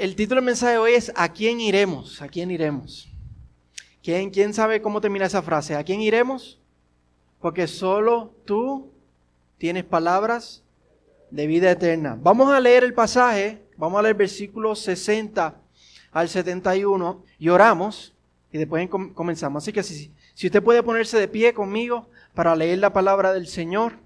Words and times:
el, 0.00 0.16
título 0.16 0.40
del 0.40 0.46
mensaje 0.46 0.78
hoy 0.78 0.92
es 0.92 1.12
¿A 1.14 1.28
quién 1.30 1.60
iremos? 1.60 2.22
¿A 2.22 2.28
quién 2.28 2.50
iremos? 2.50 3.08
¿Quién, 4.02 4.30
¿Quién 4.30 4.54
sabe 4.54 4.80
cómo 4.80 5.00
termina 5.00 5.26
esa 5.26 5.42
frase? 5.42 5.76
¿A 5.76 5.84
quién 5.84 6.00
iremos? 6.00 6.58
Porque 7.38 7.66
solo 7.66 8.32
tú 8.46 8.90
tienes 9.58 9.84
palabras 9.84 10.62
de 11.30 11.46
vida 11.46 11.70
eterna. 11.70 12.18
Vamos 12.20 12.50
a 12.50 12.60
leer 12.60 12.82
el 12.82 12.94
pasaje, 12.94 13.62
vamos 13.76 13.98
a 13.98 14.02
leer 14.02 14.14
versículos 14.16 14.80
60 14.80 15.54
al 16.12 16.28
71 16.28 17.22
y 17.38 17.50
oramos 17.50 18.14
y 18.50 18.58
después 18.58 18.88
comenzamos. 19.14 19.62
Así 19.62 19.72
que 19.72 19.82
si, 19.82 20.10
si 20.34 20.46
usted 20.46 20.62
puede 20.62 20.82
ponerse 20.82 21.18
de 21.18 21.28
pie 21.28 21.52
conmigo 21.52 22.08
para 22.34 22.56
leer 22.56 22.78
la 22.78 22.92
palabra 22.92 23.32
del 23.32 23.46
Señor. 23.46 23.98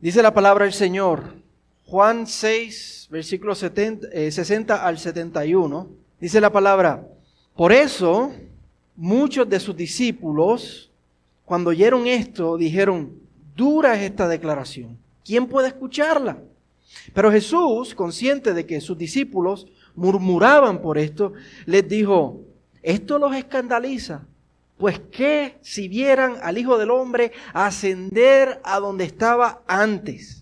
Dice 0.00 0.22
la 0.22 0.32
palabra 0.32 0.64
del 0.64 0.72
Señor, 0.72 1.34
Juan 1.90 2.28
6, 2.28 3.08
versículos 3.10 3.58
60 3.58 4.06
eh, 4.12 4.78
al 4.80 4.96
71. 4.96 5.88
Dice 6.20 6.40
la 6.40 6.52
palabra, 6.52 7.04
por 7.56 7.72
eso 7.72 8.30
muchos 8.94 9.48
de 9.48 9.58
sus 9.58 9.76
discípulos, 9.76 10.88
cuando 11.44 11.70
oyeron 11.70 12.06
esto, 12.06 12.56
dijeron, 12.56 13.18
dura 13.56 13.96
es 13.96 14.02
esta 14.02 14.28
declaración. 14.28 14.96
¿Quién 15.24 15.48
puede 15.48 15.66
escucharla? 15.66 16.38
Pero 17.12 17.32
Jesús, 17.32 17.92
consciente 17.92 18.54
de 18.54 18.66
que 18.66 18.80
sus 18.80 18.96
discípulos 18.96 19.66
murmuraban 19.96 20.80
por 20.80 20.96
esto, 20.96 21.32
les 21.66 21.88
dijo, 21.88 22.40
esto 22.84 23.18
los 23.18 23.34
escandaliza. 23.34 24.28
Pues 24.78 25.00
qué 25.10 25.58
si 25.60 25.88
vieran 25.88 26.36
al 26.40 26.56
Hijo 26.56 26.78
del 26.78 26.92
Hombre 26.92 27.32
ascender 27.52 28.60
a 28.62 28.78
donde 28.78 29.02
estaba 29.02 29.62
antes. 29.66 30.39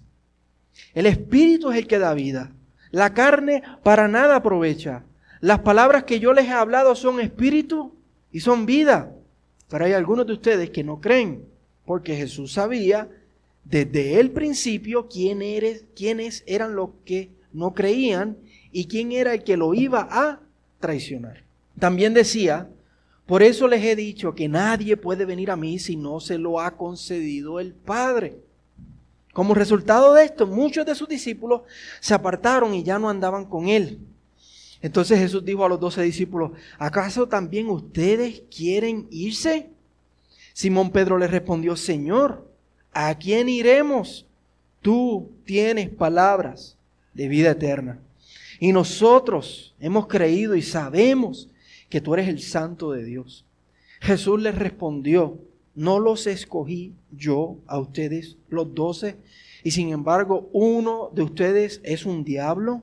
El 0.99 1.07
Espíritu 1.07 1.71
es 1.71 1.79
el 1.79 1.87
que 1.87 2.01
da 2.01 2.13
vida. 2.13 2.51
La 2.91 3.15
carne 3.15 3.63
para 3.85 4.09
nada 4.09 4.35
aprovecha. 4.35 5.05
Las 5.41 5.61
palabras 5.61 6.03
que 6.03 6.19
yo 6.19 6.33
les 6.33 6.47
he 6.47 6.51
hablado 6.51 6.97
son 6.97 7.21
espíritu 7.21 7.95
y 8.33 8.41
son 8.41 8.67
vida. 8.67 9.15
Pero 9.69 9.85
hay 9.85 9.93
algunos 9.93 10.27
de 10.27 10.33
ustedes 10.33 10.71
que 10.71 10.83
no 10.83 11.01
creen, 11.01 11.45
porque 11.87 12.17
Jesús 12.17 12.55
sabía 12.55 13.09
desde 13.63 14.19
el 14.19 14.33
principio 14.33 15.07
quién 15.07 15.41
eres, 15.41 15.85
quiénes 15.95 16.43
eran 16.49 16.75
los 16.75 16.91
que 17.05 17.31
no 17.53 17.75
creían 17.75 18.37
y 18.73 18.87
quién 18.89 19.13
era 19.13 19.35
el 19.35 19.45
que 19.45 19.57
lo 19.57 19.75
iba 19.75 20.09
a 20.11 20.41
traicionar. 20.81 21.45
También 21.79 22.13
decía, 22.13 22.71
por 23.25 23.45
eso 23.45 23.69
les 23.69 23.85
he 23.85 23.95
dicho 23.95 24.35
que 24.35 24.49
nadie 24.49 24.97
puede 24.97 25.27
venir 25.27 25.53
a 25.53 25.57
mí 25.57 25.79
si 25.79 25.95
no 25.95 26.19
se 26.19 26.39
lo 26.39 26.59
ha 26.59 26.77
concedido 26.77 27.61
el 27.61 27.73
Padre. 27.73 28.48
Como 29.39 29.55
resultado 29.55 30.15
de 30.15 30.25
esto, 30.25 30.49
muchos 30.49 30.85
de 30.85 30.97
sus 30.97 31.07
discípulos 31.07 31.61
se 32.01 32.13
apartaron 32.13 32.75
y 32.75 32.83
ya 32.83 32.99
no 32.99 33.09
andaban 33.09 33.45
con 33.45 33.69
él. 33.69 34.01
Entonces 34.83 35.17
Jesús 35.17 35.45
dijo 35.45 35.65
a 35.65 35.69
los 35.69 35.79
doce 35.79 36.03
discípulos, 36.03 36.51
¿acaso 36.77 37.29
también 37.29 37.69
ustedes 37.69 38.43
quieren 38.51 39.07
irse? 39.13 39.71
Simón 40.55 40.91
Pedro 40.91 41.19
le 41.19 41.29
respondió, 41.29 41.77
Señor, 41.77 42.51
¿a 42.93 43.15
quién 43.15 43.49
iremos? 43.49 44.27
Tú 44.83 45.31
tienes 45.45 45.89
palabras 45.89 46.77
de 47.15 47.29
vida 47.29 47.53
eterna. 47.53 48.01
Y 48.59 48.73
nosotros 48.73 49.73
hemos 49.79 50.09
creído 50.09 50.57
y 50.57 50.63
sabemos 50.63 51.49
que 51.89 52.01
tú 52.01 52.15
eres 52.15 52.27
el 52.27 52.43
santo 52.43 52.91
de 52.91 53.05
Dios. 53.05 53.45
Jesús 54.01 54.43
les 54.43 54.57
respondió, 54.57 55.39
no 55.79 55.99
los 55.99 56.27
escogí 56.27 56.93
yo 57.11 57.57
a 57.67 57.79
ustedes 57.79 58.37
los 58.49 58.75
doce, 58.75 59.17
y 59.63 59.71
sin 59.71 59.91
embargo 59.91 60.49
uno 60.53 61.11
de 61.15 61.23
ustedes 61.23 61.81
es 61.85 62.05
un 62.05 62.25
diablo. 62.25 62.83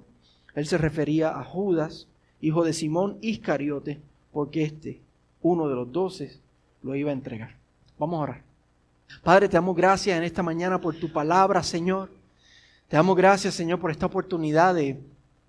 Él 0.55 0.65
se 0.65 0.77
refería 0.77 1.37
a 1.37 1.43
Judas, 1.43 2.07
hijo 2.41 2.63
de 2.63 2.73
Simón 2.73 3.17
Iscariote, 3.21 3.99
porque 4.31 4.63
este, 4.63 5.01
uno 5.41 5.67
de 5.67 5.75
los 5.75 5.91
doce, 5.91 6.39
lo 6.81 6.95
iba 6.95 7.09
a 7.09 7.13
entregar. 7.13 7.55
Vamos 7.99 8.19
a 8.19 8.23
orar. 8.23 8.41
Padre, 9.23 9.47
te 9.47 9.57
damos 9.57 9.75
gracias 9.75 10.17
en 10.17 10.23
esta 10.23 10.43
mañana 10.43 10.79
por 10.79 10.95
tu 10.95 11.11
palabra, 11.11 11.63
Señor. 11.63 12.09
Te 12.87 12.95
damos 12.95 13.15
gracias, 13.15 13.55
Señor, 13.55 13.79
por 13.79 13.91
esta 13.91 14.05
oportunidad 14.05 14.75
de 14.75 14.99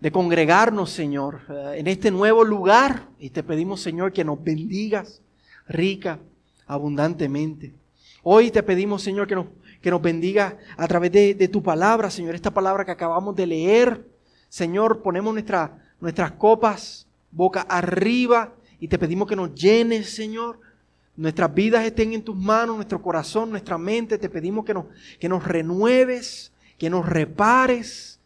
de 0.01 0.13
congregarnos, 0.13 0.91
Señor, 0.91 1.41
eh, 1.49 1.77
en 1.79 1.87
este 1.87 2.11
nuevo 2.11 2.45
lugar. 2.45 3.09
Y 3.19 3.31
te 3.31 3.43
pedimos, 3.43 3.81
Señor, 3.81 4.13
que 4.13 4.25
nos 4.25 4.43
bendigas 4.43 5.23
rica, 5.69 6.19
abundantemente. 6.67 7.73
Hoy 8.23 8.51
te 8.51 8.63
pedimos, 8.63 9.03
Señor, 9.03 9.27
que 9.27 9.35
nos, 9.35 9.47
que 9.81 9.91
nos 9.91 10.03
bendiga 10.03 10.59
a 10.77 10.89
través 10.89 11.13
de, 11.13 11.49
tu 11.49 11.63
palabra, 11.63 12.11
Señor, 12.11 12.35
esta 12.35 12.53
palabra 12.53 12.85
que 12.85 12.91
acabamos 12.91 13.37
de 13.37 13.47
leer. 13.47 14.05
Señor, 14.49 15.03
ponemos 15.03 15.33
nuestra, 15.33 15.79
nuestras 16.01 16.33
copas 16.33 17.07
boca 17.31 17.61
arriba 17.63 18.55
y 18.81 18.89
te 18.89 18.99
pedimos 18.99 19.29
que 19.29 19.37
nos 19.37 19.55
llenes, 19.55 20.15
Señor. 20.15 20.59
Nuestras 21.17 21.53
vidas 21.55 21.85
estén 21.85 22.13
en 22.13 22.23
tus 22.23 22.37
manos, 22.37 22.77
nuestro 22.77 23.01
corazón, 23.01 23.51
nuestra 23.51 23.79
mente. 23.79 24.19
Te 24.19 24.29
pedimos 24.29 24.65
que 24.65 24.75
nos, 24.75 24.87
que 25.19 25.29
nos 25.29 25.45
renueves, 25.45 26.53
que 26.79 26.91
nos 26.91 27.09
repares, 27.09 28.21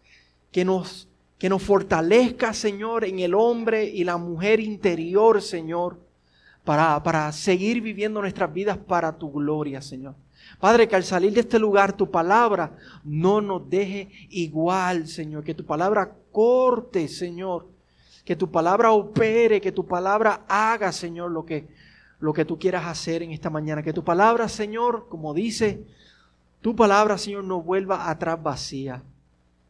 que 0.51 0.65
nos 0.65 1.07
que 1.41 1.49
nos 1.49 1.63
fortalezca, 1.63 2.53
Señor, 2.53 3.07
en 3.07 3.19
el 3.19 3.35
hombre 3.35 3.85
y 3.85 4.05
la 4.05 4.19
mujer 4.19 4.61
interior, 4.61 5.41
Señor, 5.41 5.99
para, 6.65 7.03
para 7.03 7.33
seguir 7.33 7.81
viviendo 7.81 8.21
nuestras 8.21 8.53
vidas 8.53 8.79
para 8.79 9.17
tu 9.17 9.31
gloria, 9.31 9.81
Señor. 9.81 10.15
Padre, 10.59 10.89
que 10.89 10.97
al 10.97 11.05
salir 11.05 11.33
de 11.33 11.41
este 11.41 11.59
lugar 11.59 11.93
tu 11.93 12.11
palabra 12.11 12.77
no 13.05 13.41
nos 13.41 13.69
deje 13.69 14.09
igual, 14.31 15.07
Señor. 15.07 15.45
Que 15.45 15.55
tu 15.55 15.65
palabra 15.65 16.13
corte, 16.33 17.09
Señor. 17.09 17.67
Que 18.25 18.37
tu 18.37 18.51
palabra 18.51 18.93
opere, 18.93 19.61
que 19.61 19.73
tu 19.73 19.87
palabra 19.87 20.45
haga, 20.49 20.93
Señor, 20.93 21.31
lo 21.31 21.45
que, 21.45 21.69
lo 22.21 22.33
que 22.33 22.45
tú 22.45 22.59
quieras 22.59 22.87
hacer 22.87 23.23
en 23.23 23.31
esta 23.31 23.49
mañana. 23.49 23.83
Que 23.83 23.93
tu 23.93 24.05
palabra, 24.05 24.49
Señor, 24.49 25.07
como 25.09 25.33
dice, 25.33 25.85
tu 26.61 26.77
palabra, 26.77 27.17
Señor, 27.17 27.45
no 27.45 27.63
vuelva 27.63 28.11
atrás 28.11 28.43
vacía. 28.43 29.03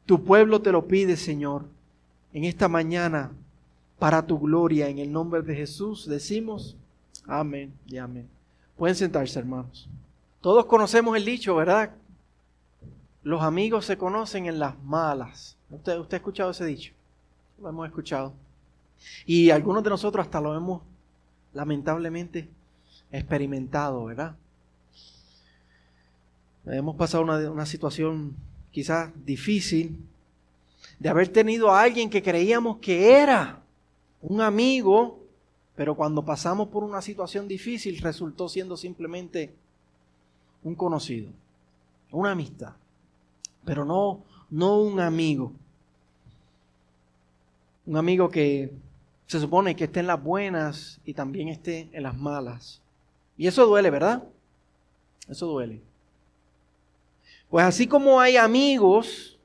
Tu 0.06 0.24
pueblo 0.24 0.60
te 0.60 0.72
lo 0.72 0.88
pide, 0.88 1.16
Señor, 1.16 1.66
en 2.32 2.44
esta 2.44 2.66
mañana, 2.68 3.30
para 3.98 4.26
tu 4.26 4.40
gloria, 4.40 4.88
en 4.88 4.98
el 4.98 5.12
nombre 5.12 5.42
de 5.42 5.54
Jesús, 5.54 6.08
decimos 6.08 6.76
amén 7.26 7.72
y 7.86 7.98
amén. 7.98 8.28
Pueden 8.76 8.96
sentarse, 8.96 9.38
hermanos. 9.38 9.88
Todos 10.40 10.64
conocemos 10.66 11.16
el 11.16 11.24
dicho, 11.24 11.54
¿verdad? 11.54 11.90
Los 13.22 13.42
amigos 13.42 13.84
se 13.84 13.98
conocen 13.98 14.46
en 14.46 14.58
las 14.58 14.78
malas. 14.82 15.56
¿Usted, 15.70 15.98
usted 15.98 16.14
ha 16.14 16.16
escuchado 16.18 16.50
ese 16.50 16.64
dicho? 16.64 16.92
Lo 17.60 17.68
hemos 17.68 17.86
escuchado. 17.86 18.32
Y 19.26 19.50
algunos 19.50 19.84
de 19.84 19.90
nosotros 19.90 20.24
hasta 20.24 20.40
lo 20.40 20.56
hemos 20.56 20.82
lamentablemente 21.52 22.48
experimentado, 23.12 24.04
¿verdad? 24.06 24.36
Hemos 26.66 26.96
pasado 26.96 27.24
una, 27.24 27.50
una 27.50 27.66
situación 27.66 28.36
quizás 28.70 29.10
difícil, 29.24 29.98
de 30.98 31.08
haber 31.08 31.28
tenido 31.28 31.70
a 31.70 31.82
alguien 31.82 32.08
que 32.08 32.22
creíamos 32.22 32.78
que 32.78 33.12
era 33.12 33.62
un 34.20 34.40
amigo, 34.40 35.19
pero 35.80 35.94
cuando 35.94 36.22
pasamos 36.22 36.68
por 36.68 36.84
una 36.84 37.00
situación 37.00 37.48
difícil 37.48 38.02
resultó 38.02 38.50
siendo 38.50 38.76
simplemente 38.76 39.50
un 40.62 40.74
conocido, 40.74 41.30
una 42.12 42.32
amistad, 42.32 42.74
pero 43.64 43.86
no, 43.86 44.22
no 44.50 44.78
un 44.78 45.00
amigo. 45.00 45.54
Un 47.86 47.96
amigo 47.96 48.28
que 48.28 48.70
se 49.26 49.40
supone 49.40 49.74
que 49.74 49.84
esté 49.84 50.00
en 50.00 50.08
las 50.08 50.22
buenas 50.22 51.00
y 51.06 51.14
también 51.14 51.48
esté 51.48 51.88
en 51.92 52.02
las 52.02 52.14
malas. 52.14 52.82
Y 53.38 53.46
eso 53.46 53.64
duele, 53.64 53.88
¿verdad? 53.88 54.22
Eso 55.30 55.46
duele. 55.46 55.80
Pues 57.48 57.64
así 57.64 57.86
como 57.86 58.20
hay 58.20 58.36
amigos 58.36 59.38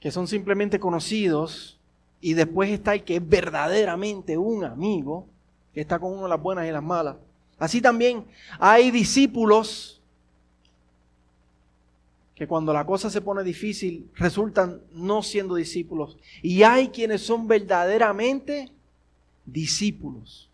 que 0.00 0.10
son 0.10 0.26
simplemente 0.26 0.80
conocidos 0.80 1.78
y 2.24 2.32
después 2.32 2.70
está 2.70 2.94
el 2.94 3.04
que 3.04 3.16
es 3.16 3.28
verdaderamente 3.28 4.38
un 4.38 4.64
amigo, 4.64 5.26
que 5.74 5.82
está 5.82 5.98
con 5.98 6.10
uno 6.10 6.26
las 6.26 6.40
buenas 6.40 6.66
y 6.66 6.70
las 6.70 6.82
malas. 6.82 7.16
Así 7.58 7.82
también 7.82 8.24
hay 8.58 8.90
discípulos 8.90 10.00
que 12.34 12.48
cuando 12.48 12.72
la 12.72 12.86
cosa 12.86 13.10
se 13.10 13.20
pone 13.20 13.44
difícil 13.44 14.08
resultan 14.14 14.80
no 14.94 15.22
siendo 15.22 15.54
discípulos. 15.54 16.16
Y 16.40 16.62
hay 16.62 16.88
quienes 16.88 17.20
son 17.20 17.46
verdaderamente 17.46 18.70
discípulos, 19.44 20.48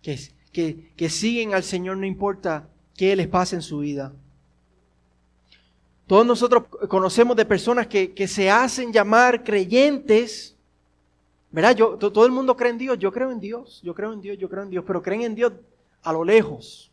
que, 0.00 0.16
que, 0.52 0.92
que 0.96 1.10
siguen 1.10 1.54
al 1.54 1.64
Señor 1.64 1.96
no 1.96 2.06
importa 2.06 2.68
qué 2.96 3.16
les 3.16 3.26
pasa 3.26 3.56
en 3.56 3.62
su 3.62 3.78
vida. 3.78 4.12
Todos 6.06 6.26
nosotros 6.26 6.64
conocemos 6.88 7.34
de 7.36 7.44
personas 7.44 7.86
que, 7.86 8.28
se 8.28 8.50
hacen 8.50 8.92
llamar 8.92 9.42
creyentes. 9.42 10.54
¿Verdad? 11.50 11.74
Yo, 11.76 11.96
todo 11.96 12.26
el 12.26 12.32
mundo 12.32 12.56
cree 12.56 12.70
en 12.70 12.78
Dios. 12.78 12.98
Yo 12.98 13.12
creo 13.12 13.30
en 13.30 13.40
Dios. 13.40 13.80
Yo 13.82 13.94
creo 13.94 14.12
en 14.12 14.20
Dios. 14.20 14.38
Yo 14.38 14.48
creo 14.48 14.64
en 14.64 14.70
Dios. 14.70 14.84
Pero 14.86 15.02
creen 15.02 15.22
en 15.22 15.34
Dios 15.34 15.52
a 16.02 16.12
lo 16.12 16.24
lejos. 16.24 16.90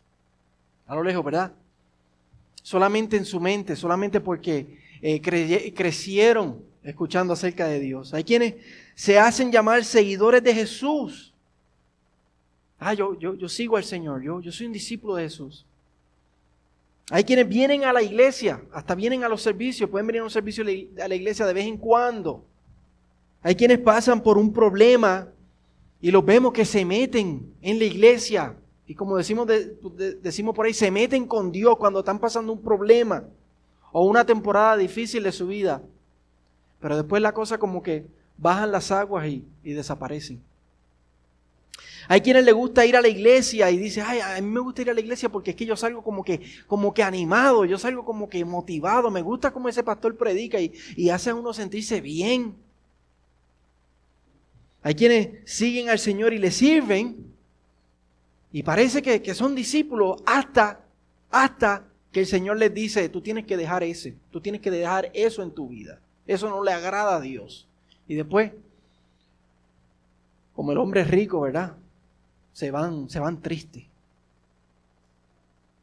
A 0.87 0.95
lo 0.95 1.03
lejos, 1.03 1.23
¿verdad? 1.25 1.51
Solamente 2.61 3.17
en 3.17 3.25
su 3.25 3.39
mente. 3.39 3.75
Solamente 3.75 4.21
porque 4.21 4.79
eh, 5.01 5.19
crecieron 5.75 6.63
escuchando 6.83 7.33
acerca 7.33 7.67
de 7.67 7.79
Dios. 7.79 8.13
Hay 8.13 8.23
quienes 8.23 8.55
se 8.95 9.19
hacen 9.19 9.51
llamar 9.51 9.83
seguidores 9.83 10.43
de 10.43 10.53
Jesús. 10.53 11.33
Ah, 12.79 12.93
yo, 12.93 13.17
yo, 13.19 13.35
yo 13.35 13.47
sigo 13.47 13.77
al 13.77 13.83
Señor, 13.83 14.23
yo, 14.23 14.41
yo 14.41 14.51
soy 14.51 14.65
un 14.65 14.73
discípulo 14.73 15.15
de 15.15 15.23
Jesús. 15.23 15.65
Hay 17.13 17.25
quienes 17.25 17.49
vienen 17.49 17.83
a 17.83 17.91
la 17.91 18.01
iglesia, 18.01 18.63
hasta 18.71 18.95
vienen 18.95 19.25
a 19.25 19.27
los 19.27 19.41
servicios, 19.41 19.89
pueden 19.89 20.07
venir 20.07 20.21
a 20.21 20.23
un 20.23 20.29
servicio 20.29 20.63
a 20.63 21.07
la 21.09 21.15
iglesia 21.15 21.45
de 21.45 21.51
vez 21.51 21.65
en 21.65 21.77
cuando. 21.77 22.45
Hay 23.41 23.53
quienes 23.53 23.79
pasan 23.79 24.23
por 24.23 24.37
un 24.37 24.53
problema 24.53 25.27
y 25.99 26.09
los 26.09 26.23
vemos 26.23 26.53
que 26.53 26.63
se 26.63 26.85
meten 26.85 27.53
en 27.61 27.79
la 27.79 27.83
iglesia. 27.83 28.55
Y 28.87 28.95
como 28.95 29.17
decimos, 29.17 29.45
decimos 30.21 30.55
por 30.55 30.65
ahí, 30.65 30.73
se 30.73 30.89
meten 30.89 31.25
con 31.27 31.51
Dios 31.51 31.75
cuando 31.77 31.99
están 31.99 32.17
pasando 32.17 32.53
un 32.53 32.61
problema 32.61 33.25
o 33.91 34.05
una 34.05 34.25
temporada 34.25 34.77
difícil 34.77 35.23
de 35.23 35.33
su 35.33 35.47
vida. 35.47 35.83
Pero 36.79 36.95
después 36.95 37.21
la 37.21 37.33
cosa 37.33 37.57
como 37.57 37.83
que 37.83 38.05
bajan 38.37 38.71
las 38.71 38.89
aguas 38.89 39.27
y 39.27 39.43
desaparecen. 39.73 40.41
Hay 42.11 42.19
quienes 42.19 42.43
les 42.43 42.53
gusta 42.53 42.85
ir 42.85 42.97
a 42.97 43.01
la 43.01 43.07
iglesia 43.07 43.71
y 43.71 43.77
dice, 43.77 44.01
ay, 44.01 44.19
a 44.19 44.35
mí 44.41 44.45
me 44.45 44.59
gusta 44.59 44.81
ir 44.81 44.89
a 44.89 44.93
la 44.93 44.99
iglesia 44.99 45.29
porque 45.29 45.51
es 45.51 45.55
que 45.55 45.65
yo 45.65 45.77
salgo 45.77 46.03
como 46.03 46.25
que, 46.25 46.41
como 46.67 46.93
que 46.93 47.03
animado, 47.03 47.63
yo 47.63 47.77
salgo 47.77 48.03
como 48.03 48.27
que 48.27 48.43
motivado, 48.43 49.09
me 49.09 49.21
gusta 49.21 49.51
como 49.51 49.69
ese 49.69 49.81
pastor 49.81 50.17
predica 50.17 50.59
y, 50.59 50.73
y 50.97 51.07
hace 51.07 51.29
a 51.29 51.35
uno 51.35 51.53
sentirse 51.53 52.01
bien. 52.01 52.53
Hay 54.83 54.93
quienes 54.93 55.49
siguen 55.49 55.87
al 55.87 55.99
Señor 55.99 56.33
y 56.33 56.37
le 56.37 56.51
sirven 56.51 57.33
y 58.51 58.61
parece 58.61 59.01
que, 59.01 59.21
que 59.21 59.33
son 59.33 59.55
discípulos 59.55 60.21
hasta, 60.25 60.83
hasta 61.29 61.87
que 62.11 62.19
el 62.19 62.25
Señor 62.25 62.57
les 62.57 62.73
dice, 62.73 63.07
tú 63.07 63.21
tienes 63.21 63.45
que 63.45 63.55
dejar 63.55 63.83
ese, 63.83 64.17
tú 64.31 64.41
tienes 64.41 64.59
que 64.59 64.69
dejar 64.69 65.09
eso 65.13 65.43
en 65.43 65.51
tu 65.51 65.69
vida. 65.69 66.01
Eso 66.27 66.49
no 66.49 66.61
le 66.61 66.73
agrada 66.73 67.15
a 67.15 67.21
Dios. 67.21 67.69
Y 68.05 68.15
después, 68.15 68.51
como 70.53 70.73
el 70.73 70.77
hombre 70.77 70.99
es 70.99 71.09
rico, 71.09 71.39
¿verdad? 71.39 71.77
Se 72.53 72.71
van, 72.71 73.09
se 73.09 73.19
van 73.19 73.41
tristes. 73.41 73.85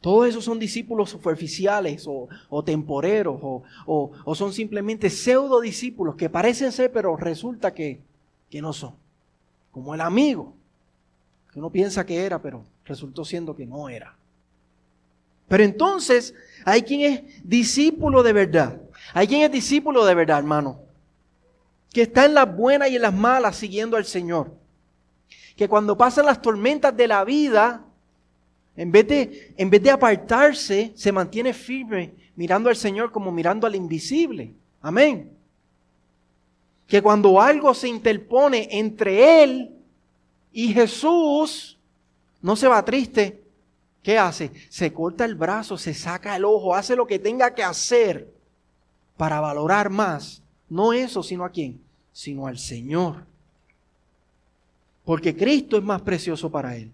Todos 0.00 0.29
esos 0.29 0.44
son 0.44 0.59
discípulos 0.59 1.11
superficiales 1.11 2.06
o, 2.06 2.62
temporeros 2.65 3.38
o, 3.43 3.62
o, 3.87 4.35
son 4.35 4.53
simplemente 4.53 5.11
pseudo 5.11 5.61
discípulos 5.61 6.15
que 6.15 6.31
parecen 6.31 6.70
ser, 6.70 6.93
pero 6.93 7.17
resulta 7.17 7.75
que, 7.75 8.00
que 8.49 8.62
no 8.62 8.73
son. 8.73 8.94
Como 9.73 9.94
el 9.94 10.00
amigo, 10.00 10.55
que 11.53 11.59
uno 11.59 11.70
piensa 11.70 12.06
que 12.06 12.25
era, 12.25 12.41
pero 12.41 12.65
resultó 12.85 13.25
siendo 13.25 13.56
que 13.56 13.67
no 13.67 13.88
era. 13.88 14.17
Pero 15.49 15.65
entonces 15.65 16.35
hay 16.65 16.82
quien 16.82 17.00
es 17.00 17.23
discípulo 17.43 18.23
de 18.23 18.32
verdad. 18.32 18.81
Hay 19.15 19.26
quien 19.26 19.43
es 19.43 19.50
discípulo 19.50 20.05
de 20.05 20.15
verdad, 20.15 20.38
hermano. 20.38 20.81
Que 21.93 22.03
está 22.03 22.26
en 22.26 22.35
las 22.35 22.55
buenas 22.55 22.91
y 22.91 22.97
en 22.97 23.03
las 23.03 23.15
malas 23.15 23.56
siguiendo 23.56 23.97
al 23.97 24.05
Señor. 24.05 24.53
Que 25.58 25.69
cuando 25.69 25.96
pasan 25.96 26.25
las 26.25 26.40
tormentas 26.40 26.96
de 26.96 27.08
la 27.08 27.25
vida, 27.25 27.84
en 28.76 28.93
vez 28.93 29.08
de, 29.08 29.55
en 29.56 29.69
vez 29.69 29.82
de 29.82 29.90
apartarse, 29.90 30.93
se 30.94 31.10
mantiene 31.10 31.52
firme 31.52 32.14
mirando 32.37 32.70
al 32.70 32.76
Señor 32.76 33.10
como 33.10 33.32
mirando 33.32 33.66
al 33.66 33.75
invisible. 33.75 34.55
Amén. 34.81 35.37
Que 36.87 37.02
cuando 37.02 37.40
algo 37.40 37.75
se 37.75 37.88
interpone 37.88 38.69
entre 38.70 39.43
Él 39.43 39.75
y 40.52 40.72
Jesús, 40.72 41.76
no 42.40 42.55
se 42.55 42.69
va 42.69 42.84
triste. 42.84 43.43
¿Qué 44.00 44.16
hace? 44.16 44.52
Se 44.69 44.93
corta 44.93 45.25
el 45.25 45.34
brazo, 45.34 45.76
se 45.76 45.93
saca 45.93 46.37
el 46.37 46.44
ojo, 46.44 46.76
hace 46.76 46.94
lo 46.94 47.06
que 47.06 47.19
tenga 47.19 47.52
que 47.52 47.64
hacer 47.64 48.32
para 49.16 49.40
valorar 49.40 49.90
más, 49.90 50.40
no 50.69 50.93
eso, 50.93 51.25
sino 51.25 51.44
a 51.44 51.50
quién, 51.50 51.82
sino 52.12 52.46
al 52.46 52.58
Señor. 52.58 53.26
Porque 55.08 55.34
Cristo 55.34 55.78
es 55.78 55.82
más 55.82 56.02
precioso 56.02 56.50
para 56.50 56.76
Él. 56.76 56.90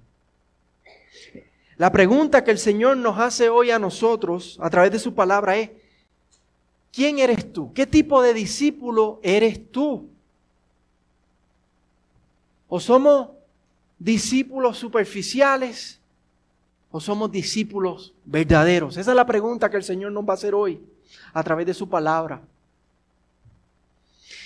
La 1.76 1.90
pregunta 1.90 2.44
que 2.44 2.52
el 2.52 2.58
Señor 2.58 2.96
nos 2.96 3.18
hace 3.18 3.48
hoy 3.48 3.72
a 3.72 3.80
nosotros 3.80 4.56
a 4.60 4.70
través 4.70 4.92
de 4.92 5.00
su 5.00 5.16
palabra 5.16 5.56
es, 5.56 5.70
¿quién 6.92 7.18
eres 7.18 7.52
tú? 7.52 7.72
¿Qué 7.72 7.88
tipo 7.88 8.22
de 8.22 8.32
discípulo 8.32 9.18
eres 9.20 9.68
tú? 9.72 10.08
¿O 12.68 12.78
somos 12.78 13.30
discípulos 13.98 14.78
superficiales 14.78 15.98
o 16.92 17.00
somos 17.00 17.32
discípulos 17.32 18.14
verdaderos? 18.24 18.96
Esa 18.96 19.10
es 19.10 19.16
la 19.16 19.26
pregunta 19.26 19.68
que 19.68 19.76
el 19.76 19.82
Señor 19.82 20.12
nos 20.12 20.22
va 20.22 20.34
a 20.34 20.36
hacer 20.36 20.54
hoy 20.54 20.80
a 21.32 21.42
través 21.42 21.66
de 21.66 21.74
su 21.74 21.88
palabra. 21.88 22.40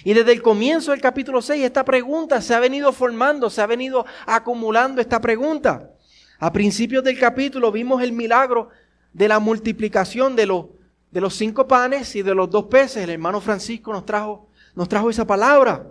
Y 0.05 0.15
desde 0.15 0.33
el 0.33 0.43
comienzo 0.43 0.93
del 0.93 1.00
capítulo 1.00 1.43
6 1.43 1.65
esta 1.65 1.85
pregunta 1.85 2.41
se 2.41 2.55
ha 2.55 2.61
venido 2.61 2.93
formando, 2.93 3.50
se 3.50 3.61
ha 3.61 3.67
venido 3.67 4.06
acumulando 4.27 5.00
esta 5.00 5.21
pregunta. 5.21 5.91
A 6.39 6.53
principios 6.53 7.03
del 7.03 7.19
capítulo 7.19 7.73
vimos 7.73 8.03
el 8.03 8.12
milagro 8.12 8.69
de 9.12 9.27
la 9.27 9.41
multiplicación 9.41 10.37
de 10.37 10.47
los, 10.47 10.67
de 11.11 11.21
los 11.21 11.35
cinco 11.35 11.67
panes 11.67 12.15
y 12.15 12.23
de 12.23 12.35
los 12.35 12.49
dos 12.49 12.67
peces. 12.67 13.03
El 13.03 13.11
hermano 13.11 13.41
Francisco 13.41 13.93
nos 13.93 14.06
trajo, 14.06 14.49
nos 14.75 14.89
trajo 14.89 15.11
esa 15.11 15.27
palabra, 15.27 15.87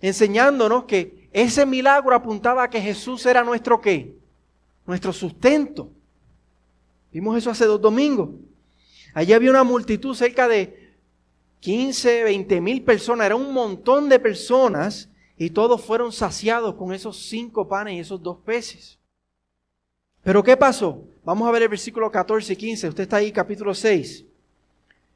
enseñándonos 0.00 0.84
que 0.84 1.28
ese 1.32 1.64
milagro 1.64 2.14
apuntaba 2.14 2.64
a 2.64 2.70
que 2.70 2.80
Jesús 2.80 3.24
era 3.24 3.42
nuestro 3.42 3.80
qué? 3.80 4.14
Nuestro 4.86 5.12
sustento. 5.12 5.90
Vimos 7.10 7.38
eso 7.38 7.50
hace 7.50 7.64
dos 7.64 7.80
domingos. 7.80 8.30
Allí 9.14 9.32
había 9.32 9.50
una 9.50 9.64
multitud, 9.64 10.14
cerca 10.14 10.46
de 10.46 10.83
15, 11.64 12.24
20 12.24 12.60
mil 12.60 12.82
personas, 12.82 13.24
era 13.24 13.36
un 13.36 13.50
montón 13.50 14.10
de 14.10 14.18
personas 14.18 15.08
y 15.38 15.48
todos 15.48 15.82
fueron 15.82 16.12
saciados 16.12 16.74
con 16.74 16.92
esos 16.92 17.16
cinco 17.26 17.66
panes 17.66 17.94
y 17.94 17.98
esos 18.00 18.22
dos 18.22 18.36
peces. 18.44 18.98
Pero 20.22 20.44
¿qué 20.44 20.58
pasó? 20.58 21.02
Vamos 21.24 21.48
a 21.48 21.52
ver 21.52 21.62
el 21.62 21.70
versículo 21.70 22.10
14 22.10 22.52
y 22.52 22.56
15. 22.56 22.88
Usted 22.90 23.04
está 23.04 23.16
ahí, 23.16 23.32
capítulo 23.32 23.72
6. 23.74 24.26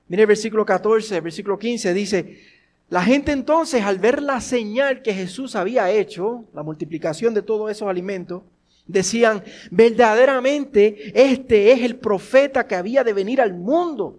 Mire 0.09 0.23
el 0.23 0.27
versículo 0.27 0.65
14, 0.65 1.17
el 1.17 1.21
versículo 1.21 1.59
15 1.59 1.93
dice, 1.93 2.41
la 2.89 3.03
gente 3.03 3.33
entonces 3.33 3.83
al 3.83 3.99
ver 3.99 4.23
la 4.23 4.41
señal 4.41 5.03
que 5.03 5.13
Jesús 5.13 5.55
había 5.55 5.91
hecho, 5.91 6.47
la 6.55 6.63
multiplicación 6.63 7.35
de 7.35 7.43
todos 7.43 7.71
esos 7.71 7.89
alimentos, 7.89 8.43
Decían, 8.87 9.45
verdaderamente 9.71 11.13
este 11.15 11.73
es 11.73 11.83
el 11.83 11.97
profeta 11.97 12.67
que 12.67 12.75
había 12.75 13.05
de 13.05 13.13
venir 13.13 13.39
al 13.39 13.53
mundo. 13.53 14.19